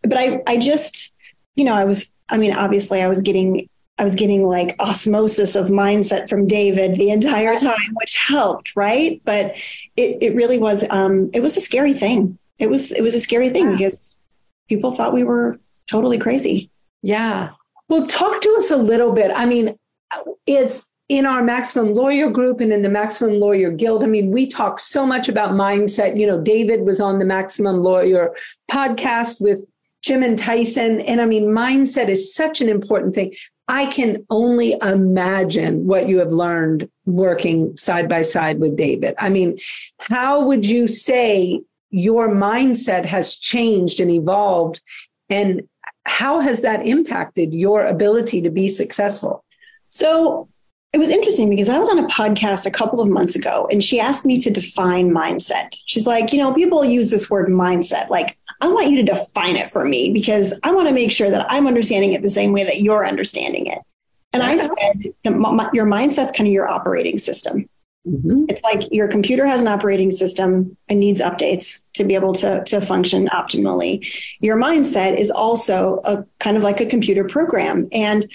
[0.02, 1.14] But I, I just,
[1.54, 3.68] you know, I was, I mean, obviously I was getting,
[3.98, 9.20] I was getting like osmosis of mindset from David the entire time, which helped, right?
[9.24, 9.56] But
[9.96, 12.38] it, it really was, um, it was a scary thing.
[12.58, 13.72] It was, it was a scary thing yeah.
[13.72, 14.16] because
[14.68, 16.70] people thought we were totally crazy.
[17.02, 17.50] Yeah.
[17.90, 19.32] Well, talk to us a little bit.
[19.34, 19.76] I mean,
[20.46, 24.04] it's in our Maximum Lawyer group and in the Maximum Lawyer Guild.
[24.04, 26.16] I mean, we talk so much about mindset.
[26.16, 28.32] You know, David was on the Maximum Lawyer
[28.70, 29.66] podcast with
[30.02, 31.00] Jim and Tyson.
[31.00, 33.34] And I mean, mindset is such an important thing.
[33.66, 39.16] I can only imagine what you have learned working side by side with David.
[39.18, 39.58] I mean,
[39.98, 44.80] how would you say your mindset has changed and evolved?
[45.28, 45.62] And
[46.10, 49.44] how has that impacted your ability to be successful?
[49.90, 50.48] So
[50.92, 53.82] it was interesting because I was on a podcast a couple of months ago and
[53.82, 55.76] she asked me to define mindset.
[55.86, 58.10] She's like, you know, people use this word mindset.
[58.10, 61.30] Like, I want you to define it for me because I want to make sure
[61.30, 63.78] that I'm understanding it the same way that you're understanding it.
[64.32, 64.74] And I uh-huh.
[64.80, 65.14] said,
[65.72, 67.68] your mindset's kind of your operating system.
[68.06, 68.44] Mm-hmm.
[68.48, 72.64] It's like your computer has an operating system and needs updates to be able to,
[72.64, 74.36] to function optimally.
[74.40, 77.88] Your mindset is also a kind of like a computer program.
[77.92, 78.30] And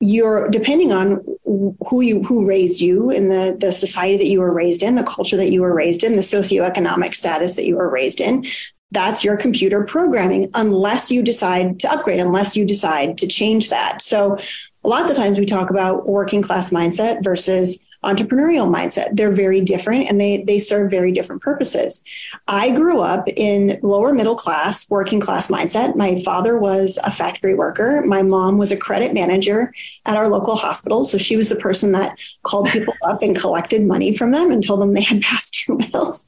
[0.00, 4.52] you're depending on who you who raised you in the the society that you were
[4.52, 7.88] raised in, the culture that you were raised in, the socioeconomic status that you were
[7.88, 8.44] raised in.
[8.90, 14.02] That's your computer programming, unless you decide to upgrade, unless you decide to change that.
[14.02, 14.36] So,
[14.82, 19.16] lots of times we talk about working class mindset versus entrepreneurial mindset.
[19.16, 22.02] They're very different and they, they serve very different purposes.
[22.46, 25.96] I grew up in lower middle class, working class mindset.
[25.96, 28.02] My father was a factory worker.
[28.04, 29.72] My mom was a credit manager
[30.06, 31.04] at our local hospital.
[31.04, 34.62] So she was the person that called people up and collected money from them and
[34.62, 36.26] told them they had past due bills.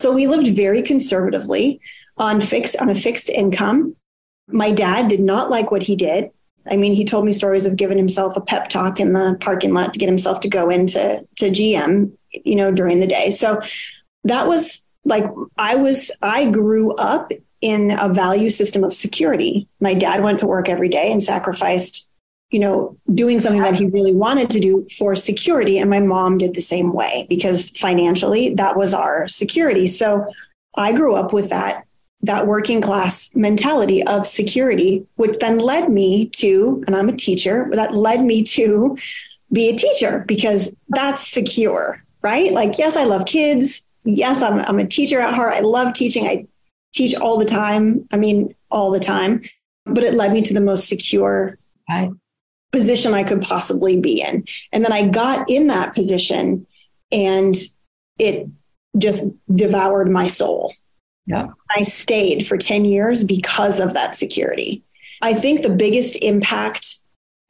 [0.00, 1.80] So we lived very conservatively
[2.16, 3.96] on fixed on a fixed income.
[4.48, 6.30] My dad did not like what he did.
[6.70, 9.72] I mean, he told me stories of giving himself a pep talk in the parking
[9.72, 13.30] lot to get himself to go into to GM, you know, during the day.
[13.30, 13.60] So
[14.24, 15.24] that was like
[15.56, 19.68] I was I grew up in a value system of security.
[19.80, 22.10] My dad went to work every day and sacrificed,
[22.50, 26.38] you know, doing something that he really wanted to do for security and my mom
[26.38, 29.86] did the same way because financially that was our security.
[29.86, 30.26] So
[30.76, 31.87] I grew up with that
[32.22, 37.68] that working class mentality of security, which then led me to, and I'm a teacher,
[37.72, 38.96] that led me to
[39.52, 42.52] be a teacher because that's secure, right?
[42.52, 43.84] Like, yes, I love kids.
[44.04, 45.54] Yes, I'm, I'm a teacher at heart.
[45.54, 46.26] I love teaching.
[46.26, 46.46] I
[46.92, 48.08] teach all the time.
[48.10, 49.42] I mean, all the time.
[49.86, 51.56] But it led me to the most secure
[51.88, 52.10] right.
[52.72, 54.44] position I could possibly be in.
[54.72, 56.66] And then I got in that position
[57.12, 57.56] and
[58.18, 58.48] it
[58.98, 60.72] just devoured my soul
[61.28, 61.48] yeah.
[61.76, 64.82] I stayed for 10 years because of that security.
[65.20, 66.96] I think the biggest impact,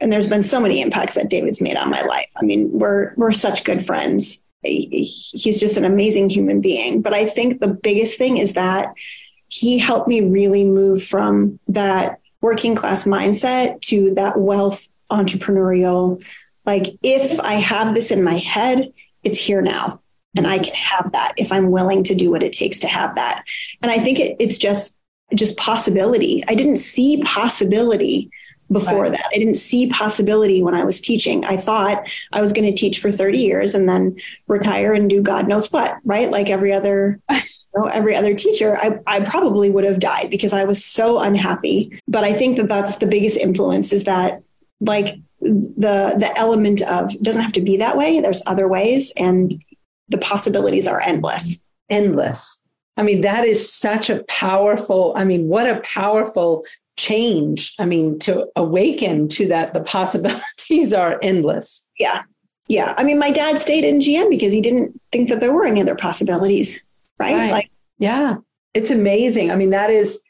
[0.01, 2.31] and there's been so many impacts that David's made on my life.
[2.37, 4.43] I mean, we're we're such good friends.
[4.63, 7.03] He's just an amazing human being.
[7.03, 8.89] But I think the biggest thing is that
[9.47, 16.25] he helped me really move from that working class mindset to that wealth entrepreneurial.
[16.67, 20.01] Like, if I have this in my head, it's here now
[20.39, 23.17] and I can have that if I'm willing to do what it takes to have
[23.17, 23.45] that.
[23.83, 24.97] And I think it, it's just
[25.35, 26.43] just possibility.
[26.49, 28.31] I didn't see possibility
[28.71, 29.13] before right.
[29.13, 29.27] that.
[29.35, 31.45] I didn't see possibility when I was teaching.
[31.45, 35.23] I thought I was going to teach for 30 years and then retire and do
[35.23, 36.31] God knows what, right?
[36.31, 37.37] Like every other you
[37.75, 42.01] know, every other teacher, I, I probably would have died because I was so unhappy.
[42.07, 44.43] But I think that that's the biggest influence is that
[44.81, 48.21] like the the element of doesn't have to be that way.
[48.21, 49.63] There's other ways and
[50.09, 51.63] the possibilities are endless.
[51.91, 52.61] Endless.
[52.97, 56.65] I mean, that is such a powerful, I mean, what a powerful
[56.97, 57.75] change.
[57.79, 61.89] I mean, to awaken to that the possibilities are endless.
[61.99, 62.23] Yeah.
[62.69, 62.95] Yeah.
[62.99, 65.81] I mean, my dad stayed in GM because he didn't think that there were any
[65.81, 66.83] other possibilities.
[67.19, 67.35] Right.
[67.35, 67.51] right.
[67.51, 68.37] Like, yeah.
[68.75, 69.51] It's amazing.
[69.51, 70.23] I mean, that is,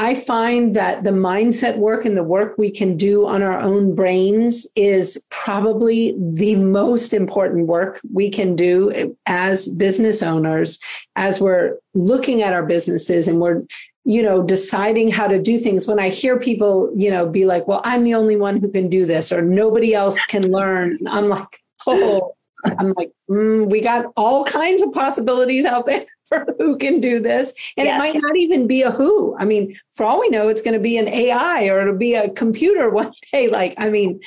[0.00, 3.96] I find that the mindset work and the work we can do on our own
[3.96, 10.78] brains is probably the most important work we can do as business owners
[11.16, 13.64] as we're looking at our businesses and we're
[14.04, 15.86] you know, deciding how to do things.
[15.86, 18.88] When I hear people, you know, be like, well, I'm the only one who can
[18.88, 20.96] do this or nobody else can learn.
[21.06, 22.34] I'm like, oh,
[22.64, 27.20] I'm like, mm, we got all kinds of possibilities out there for who can do
[27.20, 27.52] this.
[27.76, 27.96] And yes.
[27.96, 29.36] it might not even be a who.
[29.38, 32.14] I mean, for all we know, it's going to be an AI or it'll be
[32.14, 33.48] a computer one day.
[33.48, 34.20] Like, I mean,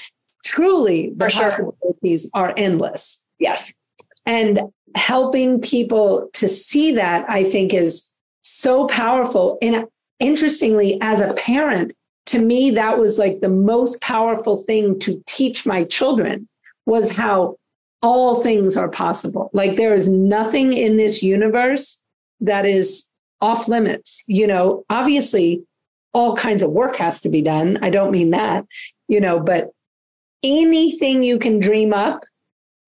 [0.44, 1.50] truly the sure.
[1.50, 3.28] possibilities are endless.
[3.40, 3.74] Yes.
[4.26, 4.62] And
[4.96, 9.58] helping people to see that, I think is so powerful.
[9.62, 9.86] And
[10.20, 11.94] interestingly, as a parent,
[12.28, 16.48] to me, that was like the most powerful thing to teach my children
[16.86, 17.58] was how
[18.02, 19.50] all things are possible.
[19.54, 22.04] Like there is nothing in this universe
[22.40, 24.24] that is off limits.
[24.28, 25.64] You know, obviously
[26.14, 27.80] all kinds of work has to be done.
[27.82, 28.66] I don't mean that,
[29.08, 29.70] you know, but
[30.44, 32.24] anything you can dream up,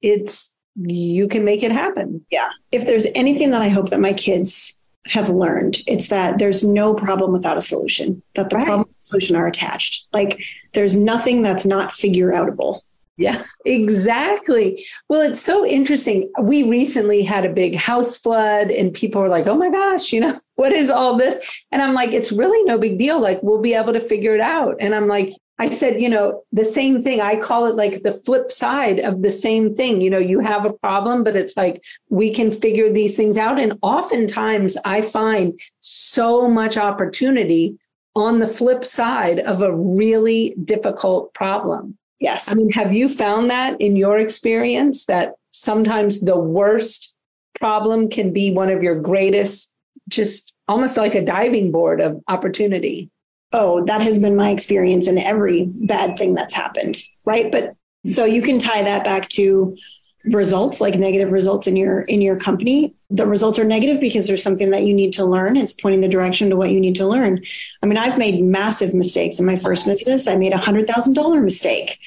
[0.02, 2.26] it's, you can make it happen.
[2.32, 2.49] Yeah.
[2.71, 6.93] If there's anything that I hope that my kids have learned it's that there's no
[6.93, 8.65] problem without a solution that the right.
[8.65, 10.41] problem and solution are attached like
[10.73, 12.80] there's nothing that's not figure outable
[13.17, 19.21] yeah exactly well it's so interesting we recently had a big house flood and people
[19.21, 22.32] were like oh my gosh you know what is all this and i'm like it's
[22.32, 25.32] really no big deal like we'll be able to figure it out and i'm like
[25.60, 27.21] I said, you know, the same thing.
[27.21, 30.02] I call it like the flip side of the same thing.
[30.02, 33.60] You know, you have a problem, but it's like we can figure these things out.
[33.60, 37.78] And oftentimes I find so much opportunity
[38.15, 41.97] on the flip side of a really difficult problem.
[42.23, 42.51] Yes.
[42.51, 47.13] I mean, have you found that in your experience that sometimes the worst
[47.59, 49.77] problem can be one of your greatest,
[50.09, 53.12] just almost like a diving board of opportunity?
[53.53, 57.01] oh, that has been my experience in every bad thing that's happened.
[57.23, 57.51] Right.
[57.51, 57.75] But
[58.07, 59.77] so you can tie that back to
[60.25, 62.95] results like negative results in your in your company.
[63.09, 65.57] The results are negative because there's something that you need to learn.
[65.57, 67.43] It's pointing the direction to what you need to learn.
[67.81, 70.27] I mean i've made massive mistakes in my first business.
[70.27, 71.99] I made a hundred thousand dollar mistake.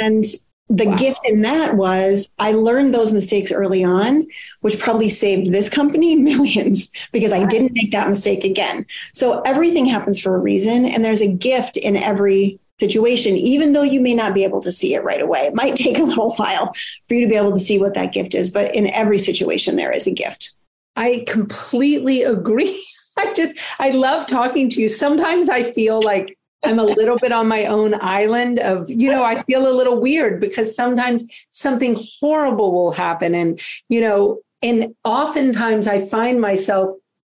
[0.00, 0.24] And
[0.70, 0.96] the wow.
[0.96, 4.26] gift in that was I learned those mistakes early on,
[4.60, 8.86] which probably saved this company millions because I didn't make that mistake again.
[9.12, 13.82] So everything happens for a reason, and there's a gift in every situation, even though
[13.82, 15.40] you may not be able to see it right away.
[15.40, 16.74] It might take a little while
[17.08, 19.76] for you to be able to see what that gift is, but in every situation,
[19.76, 20.54] there is a gift.
[20.96, 22.84] I completely agree.
[23.16, 24.88] I just, I love talking to you.
[24.88, 29.22] Sometimes I feel like I'm a little bit on my own island of, you know,
[29.22, 33.34] I feel a little weird because sometimes something horrible will happen.
[33.34, 36.90] And, you know, and oftentimes I find myself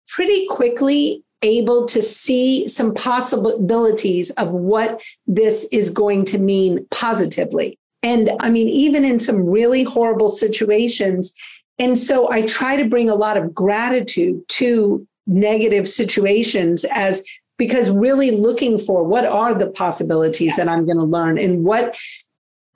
[0.07, 7.79] pretty quickly able to see some possibilities of what this is going to mean positively.
[8.03, 11.35] And I mean, even in some really horrible situations.
[11.79, 17.23] And so I try to bring a lot of gratitude to negative situations as
[17.57, 21.95] because really looking for what are the possibilities that I'm going to learn and what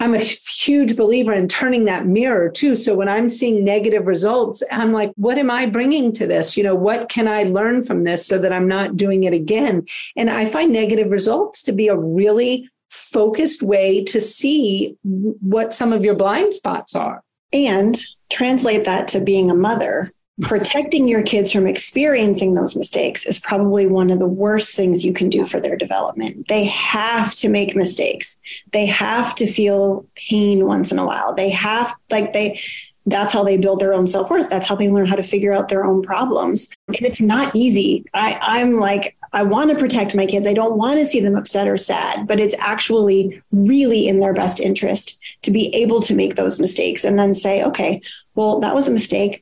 [0.06, 2.76] I'm a huge believer in turning that mirror too.
[2.76, 6.56] So when I'm seeing negative results, I'm like, what am I bringing to this?
[6.56, 9.88] You know, what can I learn from this so that I'm not doing it again?
[10.16, 15.92] And I find negative results to be a really focused way to see what some
[15.92, 17.24] of your blind spots are.
[17.52, 23.40] And translate that to being a mother protecting your kids from experiencing those mistakes is
[23.40, 26.48] probably one of the worst things you can do for their development.
[26.50, 28.38] They have to make mistakes.
[28.72, 31.34] They have to feel pain once in a while.
[31.34, 32.60] They have, like, they,
[33.06, 34.50] that's how they build their own self worth.
[34.50, 36.70] That's how they learn how to figure out their own problems.
[36.88, 38.04] And it's not easy.
[38.14, 40.48] I, I'm like, I want to protect my kids.
[40.48, 44.34] I don't want to see them upset or sad, but it's actually really in their
[44.34, 48.02] best interest to be able to make those mistakes and then say, okay,
[48.34, 49.42] well, that was a mistake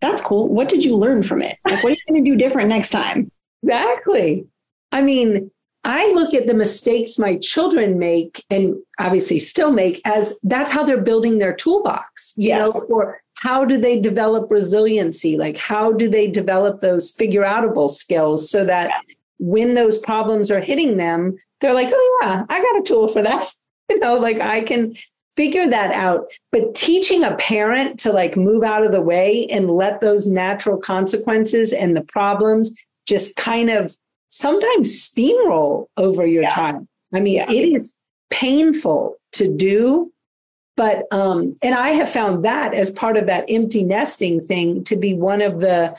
[0.00, 0.48] that's cool.
[0.48, 1.58] What did you learn from it?
[1.64, 3.30] Like, what are you going to do different next time?
[3.62, 4.46] Exactly.
[4.92, 5.50] I mean,
[5.84, 10.84] I look at the mistakes my children make and obviously still make as that's how
[10.84, 12.74] they're building their toolbox, you yes.
[12.74, 15.38] know, or how do they develop resiliency?
[15.38, 19.14] Like, how do they develop those figure outable skills so that yeah.
[19.38, 23.22] when those problems are hitting them, they're like, oh, yeah, I got a tool for
[23.22, 23.48] that.
[23.90, 24.94] You know, like I can
[25.36, 26.30] figure that out.
[26.52, 30.78] But teaching a parent to like move out of the way and let those natural
[30.78, 32.76] consequences and the problems
[33.06, 33.94] just kind of
[34.28, 36.54] sometimes steamroll over your yeah.
[36.54, 36.88] child.
[37.12, 37.50] I mean, yeah.
[37.50, 37.96] it is
[38.30, 40.12] painful to do,
[40.76, 44.96] but um, and I have found that as part of that empty nesting thing to
[44.96, 45.96] be one of the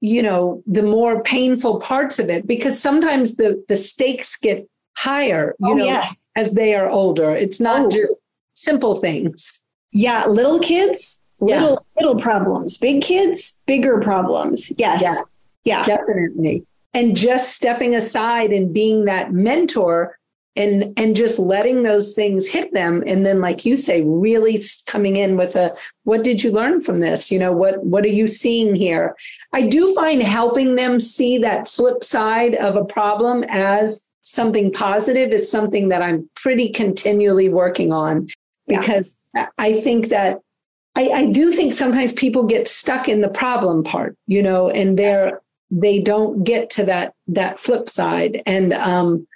[0.00, 5.54] you know the more painful parts of it because sometimes the the stakes get higher
[5.60, 6.30] you oh, know yes.
[6.36, 7.90] as they are older it's not oh.
[7.90, 8.12] just
[8.54, 9.60] simple things.
[9.92, 12.02] Yeah little kids little yeah.
[12.02, 12.78] little problems.
[12.78, 14.72] Big kids bigger problems.
[14.78, 15.02] Yes.
[15.02, 15.14] Yeah.
[15.64, 15.86] yeah.
[15.86, 16.66] Definitely.
[16.92, 20.18] And just stepping aside and being that mentor
[20.56, 23.02] and and just letting those things hit them.
[23.06, 27.00] And then like you say really coming in with a what did you learn from
[27.00, 27.30] this?
[27.30, 29.16] You know what what are you seeing here?
[29.52, 35.30] I do find helping them see that flip side of a problem as something positive
[35.32, 38.26] is something that i'm pretty continually working on
[38.66, 39.48] because yeah.
[39.58, 40.40] i think that
[40.96, 44.98] I, I, do think sometimes people get stuck in the problem part you know and
[44.98, 45.38] they're yes.
[45.70, 49.26] they don't get to that that flip side and um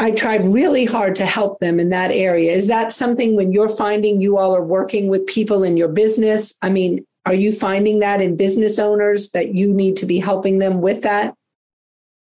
[0.00, 2.52] I tried really hard to help them in that area.
[2.52, 6.54] Is that something when you're finding you all are working with people in your business?
[6.62, 10.58] I mean, are you finding that in business owners that you need to be helping
[10.58, 11.34] them with that?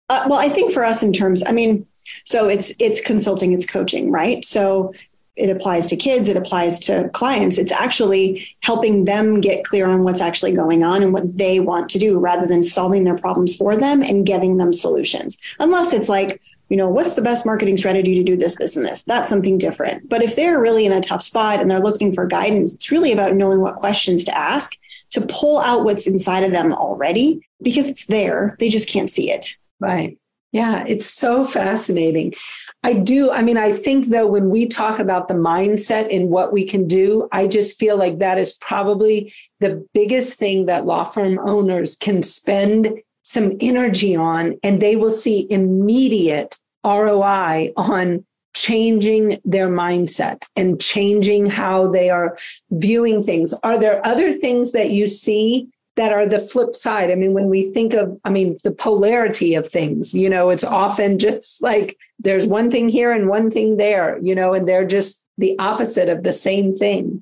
[0.09, 1.87] Uh, well, I think for us in terms, I mean,
[2.23, 4.45] so it's it's consulting, it's coaching, right?
[4.45, 4.93] So
[5.37, 7.57] it applies to kids, it applies to clients.
[7.57, 11.89] It's actually helping them get clear on what's actually going on and what they want
[11.91, 15.37] to do rather than solving their problems for them and getting them solutions.
[15.59, 18.85] Unless it's like, you know, what's the best marketing strategy to do this, this, and
[18.85, 19.03] this?
[19.03, 20.09] That's something different.
[20.09, 23.13] But if they're really in a tough spot and they're looking for guidance, it's really
[23.13, 24.75] about knowing what questions to ask
[25.11, 28.57] to pull out what's inside of them already because it's there.
[28.59, 29.55] They just can't see it.
[29.79, 30.17] Right.
[30.51, 32.33] Yeah, it's so fascinating.
[32.83, 33.31] I do.
[33.31, 36.87] I mean, I think though, when we talk about the mindset and what we can
[36.87, 41.95] do, I just feel like that is probably the biggest thing that law firm owners
[41.95, 46.55] can spend some energy on, and they will see immediate
[46.85, 48.25] ROI on
[48.55, 52.37] changing their mindset and changing how they are
[52.71, 53.53] viewing things.
[53.63, 55.67] Are there other things that you see
[55.97, 57.11] that are the flip side?
[57.11, 60.63] I mean, when we think of, I mean, the polarity of things, you know, it's
[60.63, 64.85] often just like there's one thing here and one thing there, you know, and they're
[64.85, 67.21] just the opposite of the same thing.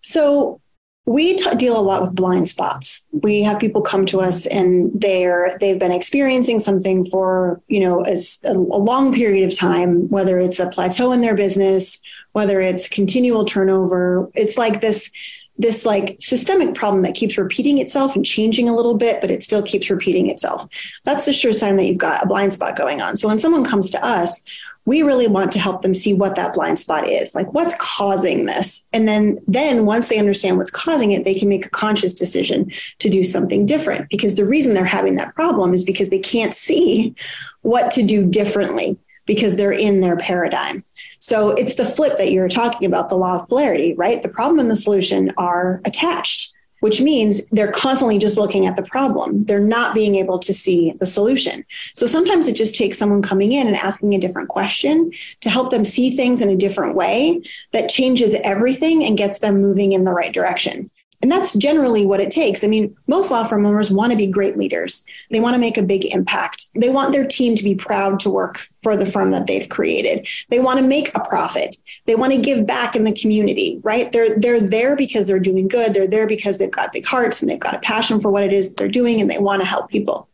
[0.00, 0.60] So
[1.06, 3.06] we t- deal a lot with blind spots.
[3.12, 8.04] We have people come to us and they're they've been experiencing something for you know
[8.06, 8.16] a,
[8.46, 12.00] a long period of time, whether it's a plateau in their business,
[12.32, 14.30] whether it's continual turnover.
[14.34, 15.10] It's like this
[15.56, 19.42] this like systemic problem that keeps repeating itself and changing a little bit, but it
[19.42, 20.66] still keeps repeating itself.
[21.04, 23.16] That's the sure sign that you've got a blind spot going on.
[23.16, 24.42] So when someone comes to us,
[24.86, 28.44] we really want to help them see what that blind spot is like what's causing
[28.44, 32.14] this and then then once they understand what's causing it they can make a conscious
[32.14, 36.18] decision to do something different because the reason they're having that problem is because they
[36.18, 37.14] can't see
[37.62, 40.84] what to do differently because they're in their paradigm
[41.18, 44.58] so it's the flip that you're talking about the law of polarity right the problem
[44.58, 46.54] and the solution are attached
[46.84, 49.40] which means they're constantly just looking at the problem.
[49.44, 51.64] They're not being able to see the solution.
[51.94, 55.10] So sometimes it just takes someone coming in and asking a different question
[55.40, 57.40] to help them see things in a different way
[57.72, 60.90] that changes everything and gets them moving in the right direction.
[61.24, 62.62] And that's generally what it takes.
[62.62, 65.06] I mean, most law firm owners want to be great leaders.
[65.30, 66.66] They want to make a big impact.
[66.74, 70.28] They want their team to be proud to work for the firm that they've created.
[70.50, 71.78] They want to make a profit.
[72.04, 74.12] They want to give back in the community, right?
[74.12, 75.94] They're they're there because they're doing good.
[75.94, 78.52] They're there because they've got big hearts and they've got a passion for what it
[78.52, 80.28] is they're doing and they want to help people.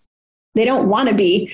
[0.57, 1.53] They don't want to be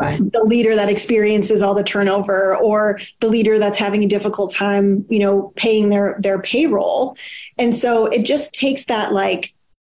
[0.00, 0.20] Right.
[0.32, 5.06] the leader that experiences all the turnover or the leader that's having a difficult time
[5.08, 7.16] you know paying their their payroll.
[7.58, 9.54] And so it just takes that like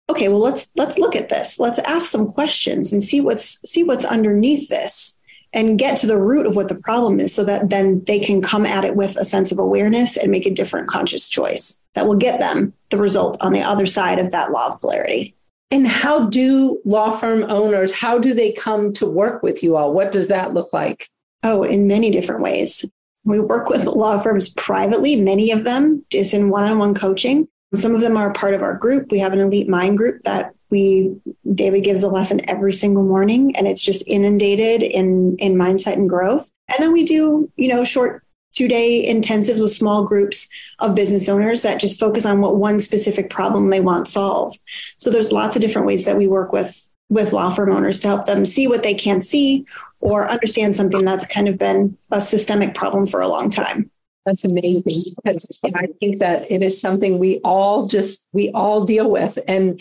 [0.09, 1.59] okay well let's let's look at this.
[1.59, 5.17] Let's ask some questions and see what's see what's underneath this
[5.53, 8.41] and get to the root of what the problem is so that then they can
[8.41, 12.05] come at it with a sense of awareness and make a different conscious choice that
[12.05, 15.33] will get them the result on the other side of that law of polarity
[15.71, 19.93] and how do law firm owners, how do they come to work with you all?
[19.93, 21.09] What does that look like?
[21.43, 22.85] Oh, in many different ways.
[23.23, 27.47] We work with law firms privately, many of them is in one on one coaching.
[27.75, 29.11] Some of them are part of our group.
[29.11, 31.15] We have an elite mind group that we
[31.53, 36.09] David gives a lesson every single morning and it's just inundated in in mindset and
[36.09, 36.49] growth.
[36.69, 38.23] And then we do, you know, short
[38.57, 40.47] two day intensives with small groups
[40.79, 44.59] of business owners that just focus on what one specific problem they want solved.
[44.97, 48.07] So there's lots of different ways that we work with with law firm owners to
[48.07, 49.65] help them see what they can't see
[50.01, 53.89] or understand something that's kind of been a systemic problem for a long time.
[54.25, 59.09] That's amazing because I think that it is something we all just we all deal
[59.09, 59.79] with and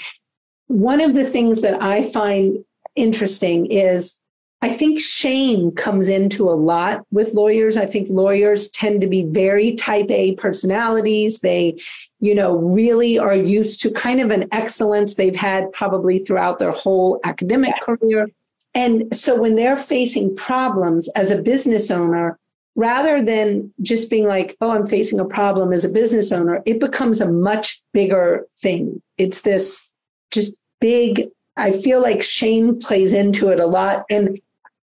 [0.68, 2.64] one of the things that I find
[2.94, 4.20] interesting is
[4.62, 7.76] I think shame comes into a lot with lawyers.
[7.76, 11.40] I think lawyers tend to be very type A personalities.
[11.40, 11.78] They,
[12.20, 16.72] you know, really are used to kind of an excellence they've had probably throughout their
[16.72, 18.28] whole academic career.
[18.74, 22.38] And so when they're facing problems as a business owner,
[22.74, 26.80] rather than just being like, oh, I'm facing a problem as a business owner, it
[26.80, 29.02] becomes a much bigger thing.
[29.16, 29.92] It's this
[30.30, 34.04] just big, I feel like shame plays into it a lot.
[34.10, 34.38] And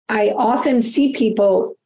[0.08, 1.76] I often see people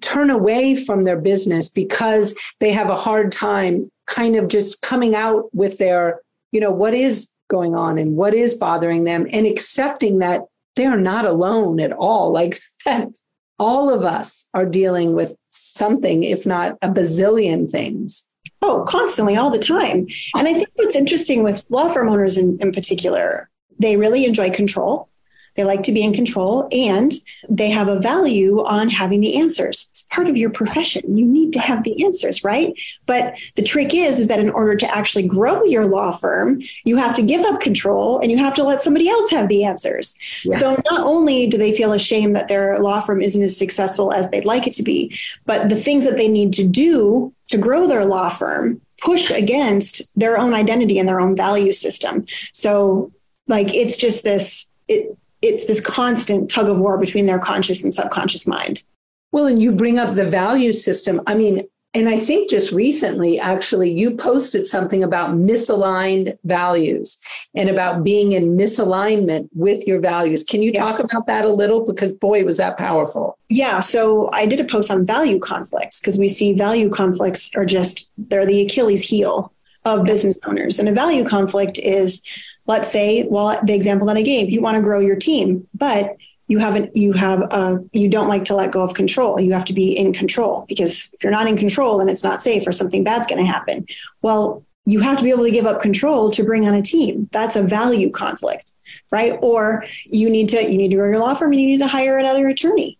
[0.00, 5.14] turn away from their business because they have a hard time kind of just coming
[5.14, 6.20] out with their,
[6.52, 10.42] you know, what is going on and what is bothering them and accepting that
[10.76, 12.32] they're not alone at all.
[12.32, 13.08] Like that
[13.58, 18.32] all of us are dealing with something, if not a bazillion things.
[18.62, 20.06] Oh, constantly, all the time.
[20.34, 24.50] And I think what's interesting with law firm owners in, in particular, they really enjoy
[24.50, 25.08] control.
[25.56, 27.12] They like to be in control and
[27.48, 29.88] they have a value on having the answers.
[29.90, 31.16] It's part of your profession.
[31.16, 32.78] You need to have the answers, right?
[33.06, 36.96] But the trick is, is that in order to actually grow your law firm, you
[36.96, 40.16] have to give up control and you have to let somebody else have the answers.
[40.44, 40.58] Yeah.
[40.58, 44.28] So not only do they feel ashamed that their law firm isn't as successful as
[44.30, 47.86] they'd like it to be, but the things that they need to do to grow
[47.86, 52.26] their law firm push against their own identity and their own value system.
[52.52, 53.12] So
[53.46, 57.94] like it's just this it it's this constant tug of war between their conscious and
[57.94, 58.82] subconscious mind.
[59.32, 61.20] Well, and you bring up the value system.
[61.26, 61.66] I mean,
[61.96, 67.18] and I think just recently, actually, you posted something about misaligned values
[67.54, 70.44] and about being in misalignment with your values.
[70.44, 70.98] Can you yes.
[70.98, 71.86] talk about that a little?
[71.86, 73.38] Because boy, was that powerful.
[73.48, 73.80] Yeah.
[73.80, 78.12] So I did a post on value conflicts because we see value conflicts are just,
[78.18, 79.54] they're the Achilles heel
[79.86, 80.78] of business owners.
[80.78, 82.20] And a value conflict is
[82.66, 86.16] let's say, well, the example that I gave, you want to grow your team, but
[86.48, 89.40] you haven't, you have, a, you don't like to let go of control.
[89.40, 92.42] You have to be in control because if you're not in control, then it's not
[92.42, 93.86] safe or something bad's going to happen.
[94.22, 97.28] Well, you have to be able to give up control to bring on a team.
[97.32, 98.72] That's a value conflict,
[99.10, 99.36] right?
[99.42, 101.88] Or you need to, you need to grow your law firm and you need to
[101.88, 102.98] hire another attorney.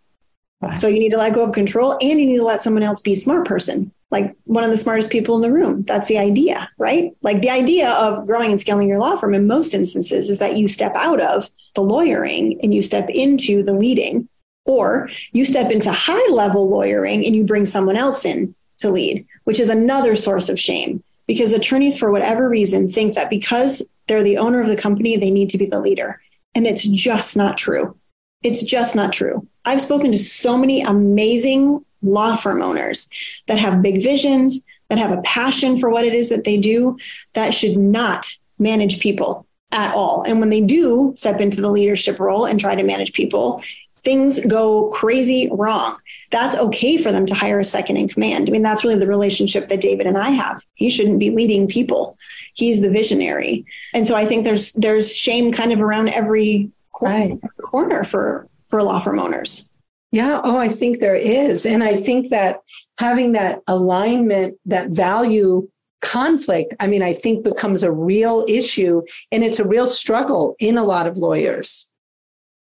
[0.61, 0.79] Right.
[0.79, 3.03] So you need to let go of control and you need to let someone else
[3.03, 5.83] be a smart person like one of the smartest people in the room.
[5.83, 7.17] That's the idea, right?
[7.23, 10.57] Like the idea of growing and scaling your law firm in most instances is that
[10.57, 14.29] you step out of the lawyering and you step into the leading,
[14.65, 19.27] or you step into high level lawyering and you bring someone else in to lead,
[19.45, 24.23] which is another source of shame because attorneys, for whatever reason, think that because they're
[24.23, 26.21] the owner of the company, they need to be the leader.
[26.55, 27.97] And it's just not true.
[28.43, 29.47] It's just not true.
[29.65, 33.09] I've spoken to so many amazing law firm owners
[33.47, 36.97] that have big visions, that have a passion for what it is that they do,
[37.35, 38.27] that should not
[38.59, 40.23] manage people at all.
[40.23, 43.63] And when they do step into the leadership role and try to manage people,
[44.07, 45.99] things go crazy wrong.
[46.31, 48.49] That's okay for them to hire a second in command.
[48.49, 50.65] I mean, that's really the relationship that David and I have.
[50.75, 52.17] He shouldn't be leading people.
[52.55, 53.67] He's the visionary.
[53.93, 56.71] And so I think there's there's shame kind of around every
[57.03, 57.39] right.
[57.61, 59.69] corner for for law firm owners.
[60.17, 60.41] Yeah.
[60.43, 61.67] Oh, I think there is.
[61.67, 62.63] And I think that
[62.99, 65.69] having that alignment, that value
[66.01, 70.79] conflict, I mean, I think becomes a real issue and it's a real struggle in
[70.79, 71.93] a lot of lawyers.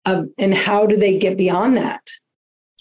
[0.06, 2.10] Um, and how do they get beyond that?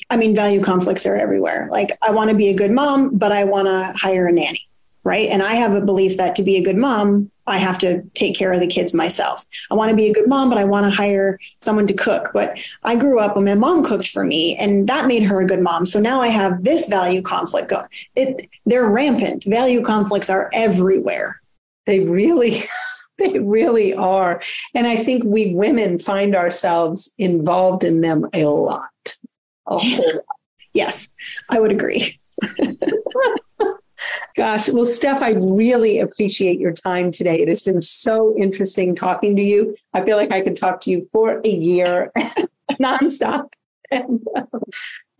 [0.08, 1.68] I mean, value conflicts are everywhere.
[1.72, 4.70] Like, I want to be a good mom, but I want to hire a nanny
[5.04, 5.28] right?
[5.30, 8.36] And I have a belief that to be a good mom, I have to take
[8.36, 9.44] care of the kids myself.
[9.70, 12.30] I want to be a good mom, but I want to hire someone to cook.
[12.32, 15.46] But I grew up when my mom cooked for me, and that made her a
[15.46, 15.86] good mom.
[15.86, 17.88] So now I have this value conflict going.
[18.14, 19.44] It, they're rampant.
[19.44, 21.40] Value conflicts are everywhere.
[21.86, 22.60] They really,
[23.18, 24.40] they really are.
[24.74, 29.16] And I think we women find ourselves involved in them a lot.
[29.66, 30.24] A whole lot.
[30.72, 31.08] Yes,
[31.48, 32.20] I would agree.
[34.36, 37.40] Gosh, well, Steph, I really appreciate your time today.
[37.40, 39.76] It has been so interesting talking to you.
[39.92, 42.12] I feel like I could talk to you for a year
[42.72, 43.52] nonstop.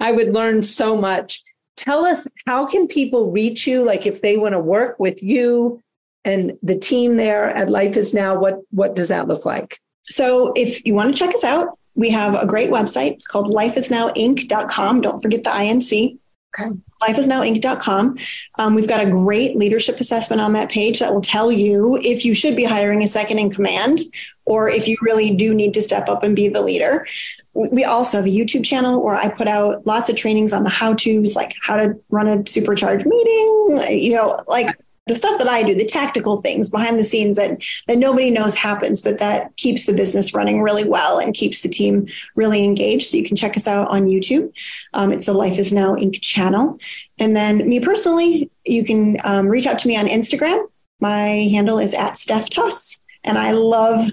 [0.01, 1.43] I would learn so much.
[1.77, 3.83] Tell us, how can people reach you?
[3.83, 5.83] Like if they want to work with you
[6.25, 9.79] and the team there at Life is Now, what, what does that look like?
[10.05, 13.13] So if you want to check us out, we have a great website.
[13.13, 15.01] It's called lifeisnowinc.com.
[15.01, 16.19] Don't forget the INC.
[16.59, 16.71] Okay.
[17.03, 18.19] Lifeisnowinc.com.
[18.59, 22.25] Um, we've got a great leadership assessment on that page that will tell you if
[22.25, 24.01] you should be hiring a second in command
[24.45, 27.07] or if you really do need to step up and be the leader.
[27.55, 30.71] We also have a YouTube channel where I put out lots of trainings on the
[30.71, 34.77] how to's, like how to run a supercharged meeting, you know, like
[35.11, 38.55] the stuff that I do, the tactical things behind the scenes that that nobody knows
[38.55, 42.07] happens, but that keeps the business running really well and keeps the team
[42.37, 43.09] really engaged.
[43.11, 44.53] So you can check us out on YouTube.
[44.95, 46.21] Um, it's the Life Is Now Inc.
[46.21, 46.79] channel.
[47.19, 50.65] And then me personally, you can um, reach out to me on Instagram.
[51.01, 54.11] My handle is at Steph Toss, and I love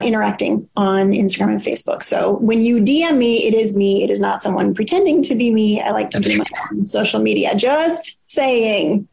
[0.00, 2.04] interacting on Instagram and Facebook.
[2.04, 4.04] So when you DM me, it is me.
[4.04, 5.80] It is not someone pretending to be me.
[5.80, 7.56] I like to do my own social media.
[7.56, 9.08] Just saying,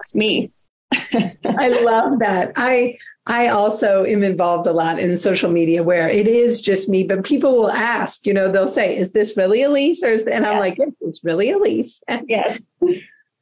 [0.00, 0.50] it's me.
[0.92, 2.52] I love that.
[2.56, 7.04] I I also am involved a lot in social media where it is just me,
[7.04, 10.02] but people will ask, you know, they'll say, is this really Elise?
[10.02, 12.02] Or is, and I'm like, it's really Elise.
[12.26, 12.62] Yes.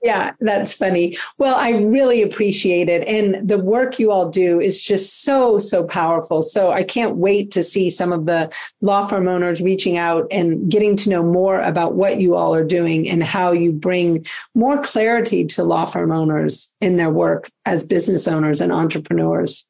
[0.03, 1.19] Yeah, that's funny.
[1.37, 3.07] Well, I really appreciate it.
[3.07, 6.41] And the work you all do is just so, so powerful.
[6.41, 10.71] So I can't wait to see some of the law firm owners reaching out and
[10.71, 14.25] getting to know more about what you all are doing and how you bring
[14.55, 19.69] more clarity to law firm owners in their work as business owners and entrepreneurs.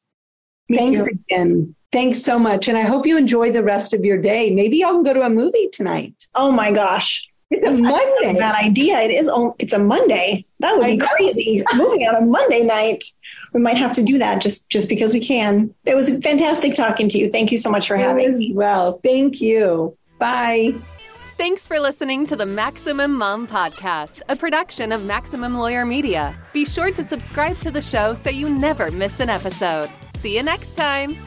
[0.69, 1.09] Me Thanks too.
[1.29, 1.75] again.
[1.91, 2.69] Thanks so much.
[2.69, 4.49] And I hope you enjoy the rest of your day.
[4.49, 6.13] Maybe y'all can go to a movie tonight.
[6.35, 7.27] Oh my gosh.
[7.51, 8.39] It's a Monday.
[8.39, 8.99] Bad idea.
[9.01, 9.29] It is.
[9.59, 10.45] It's a Monday.
[10.59, 11.63] That would be crazy.
[11.75, 13.03] Moving on a Monday night.
[13.53, 15.73] We might have to do that just just because we can.
[15.85, 17.29] It was fantastic talking to you.
[17.29, 18.53] Thank you so much for having me.
[18.55, 19.97] Well, thank you.
[20.17, 20.73] Bye.
[21.37, 26.37] Thanks for listening to the Maximum Mom Podcast, a production of Maximum Lawyer Media.
[26.53, 29.89] Be sure to subscribe to the show so you never miss an episode.
[30.15, 31.17] See you next time.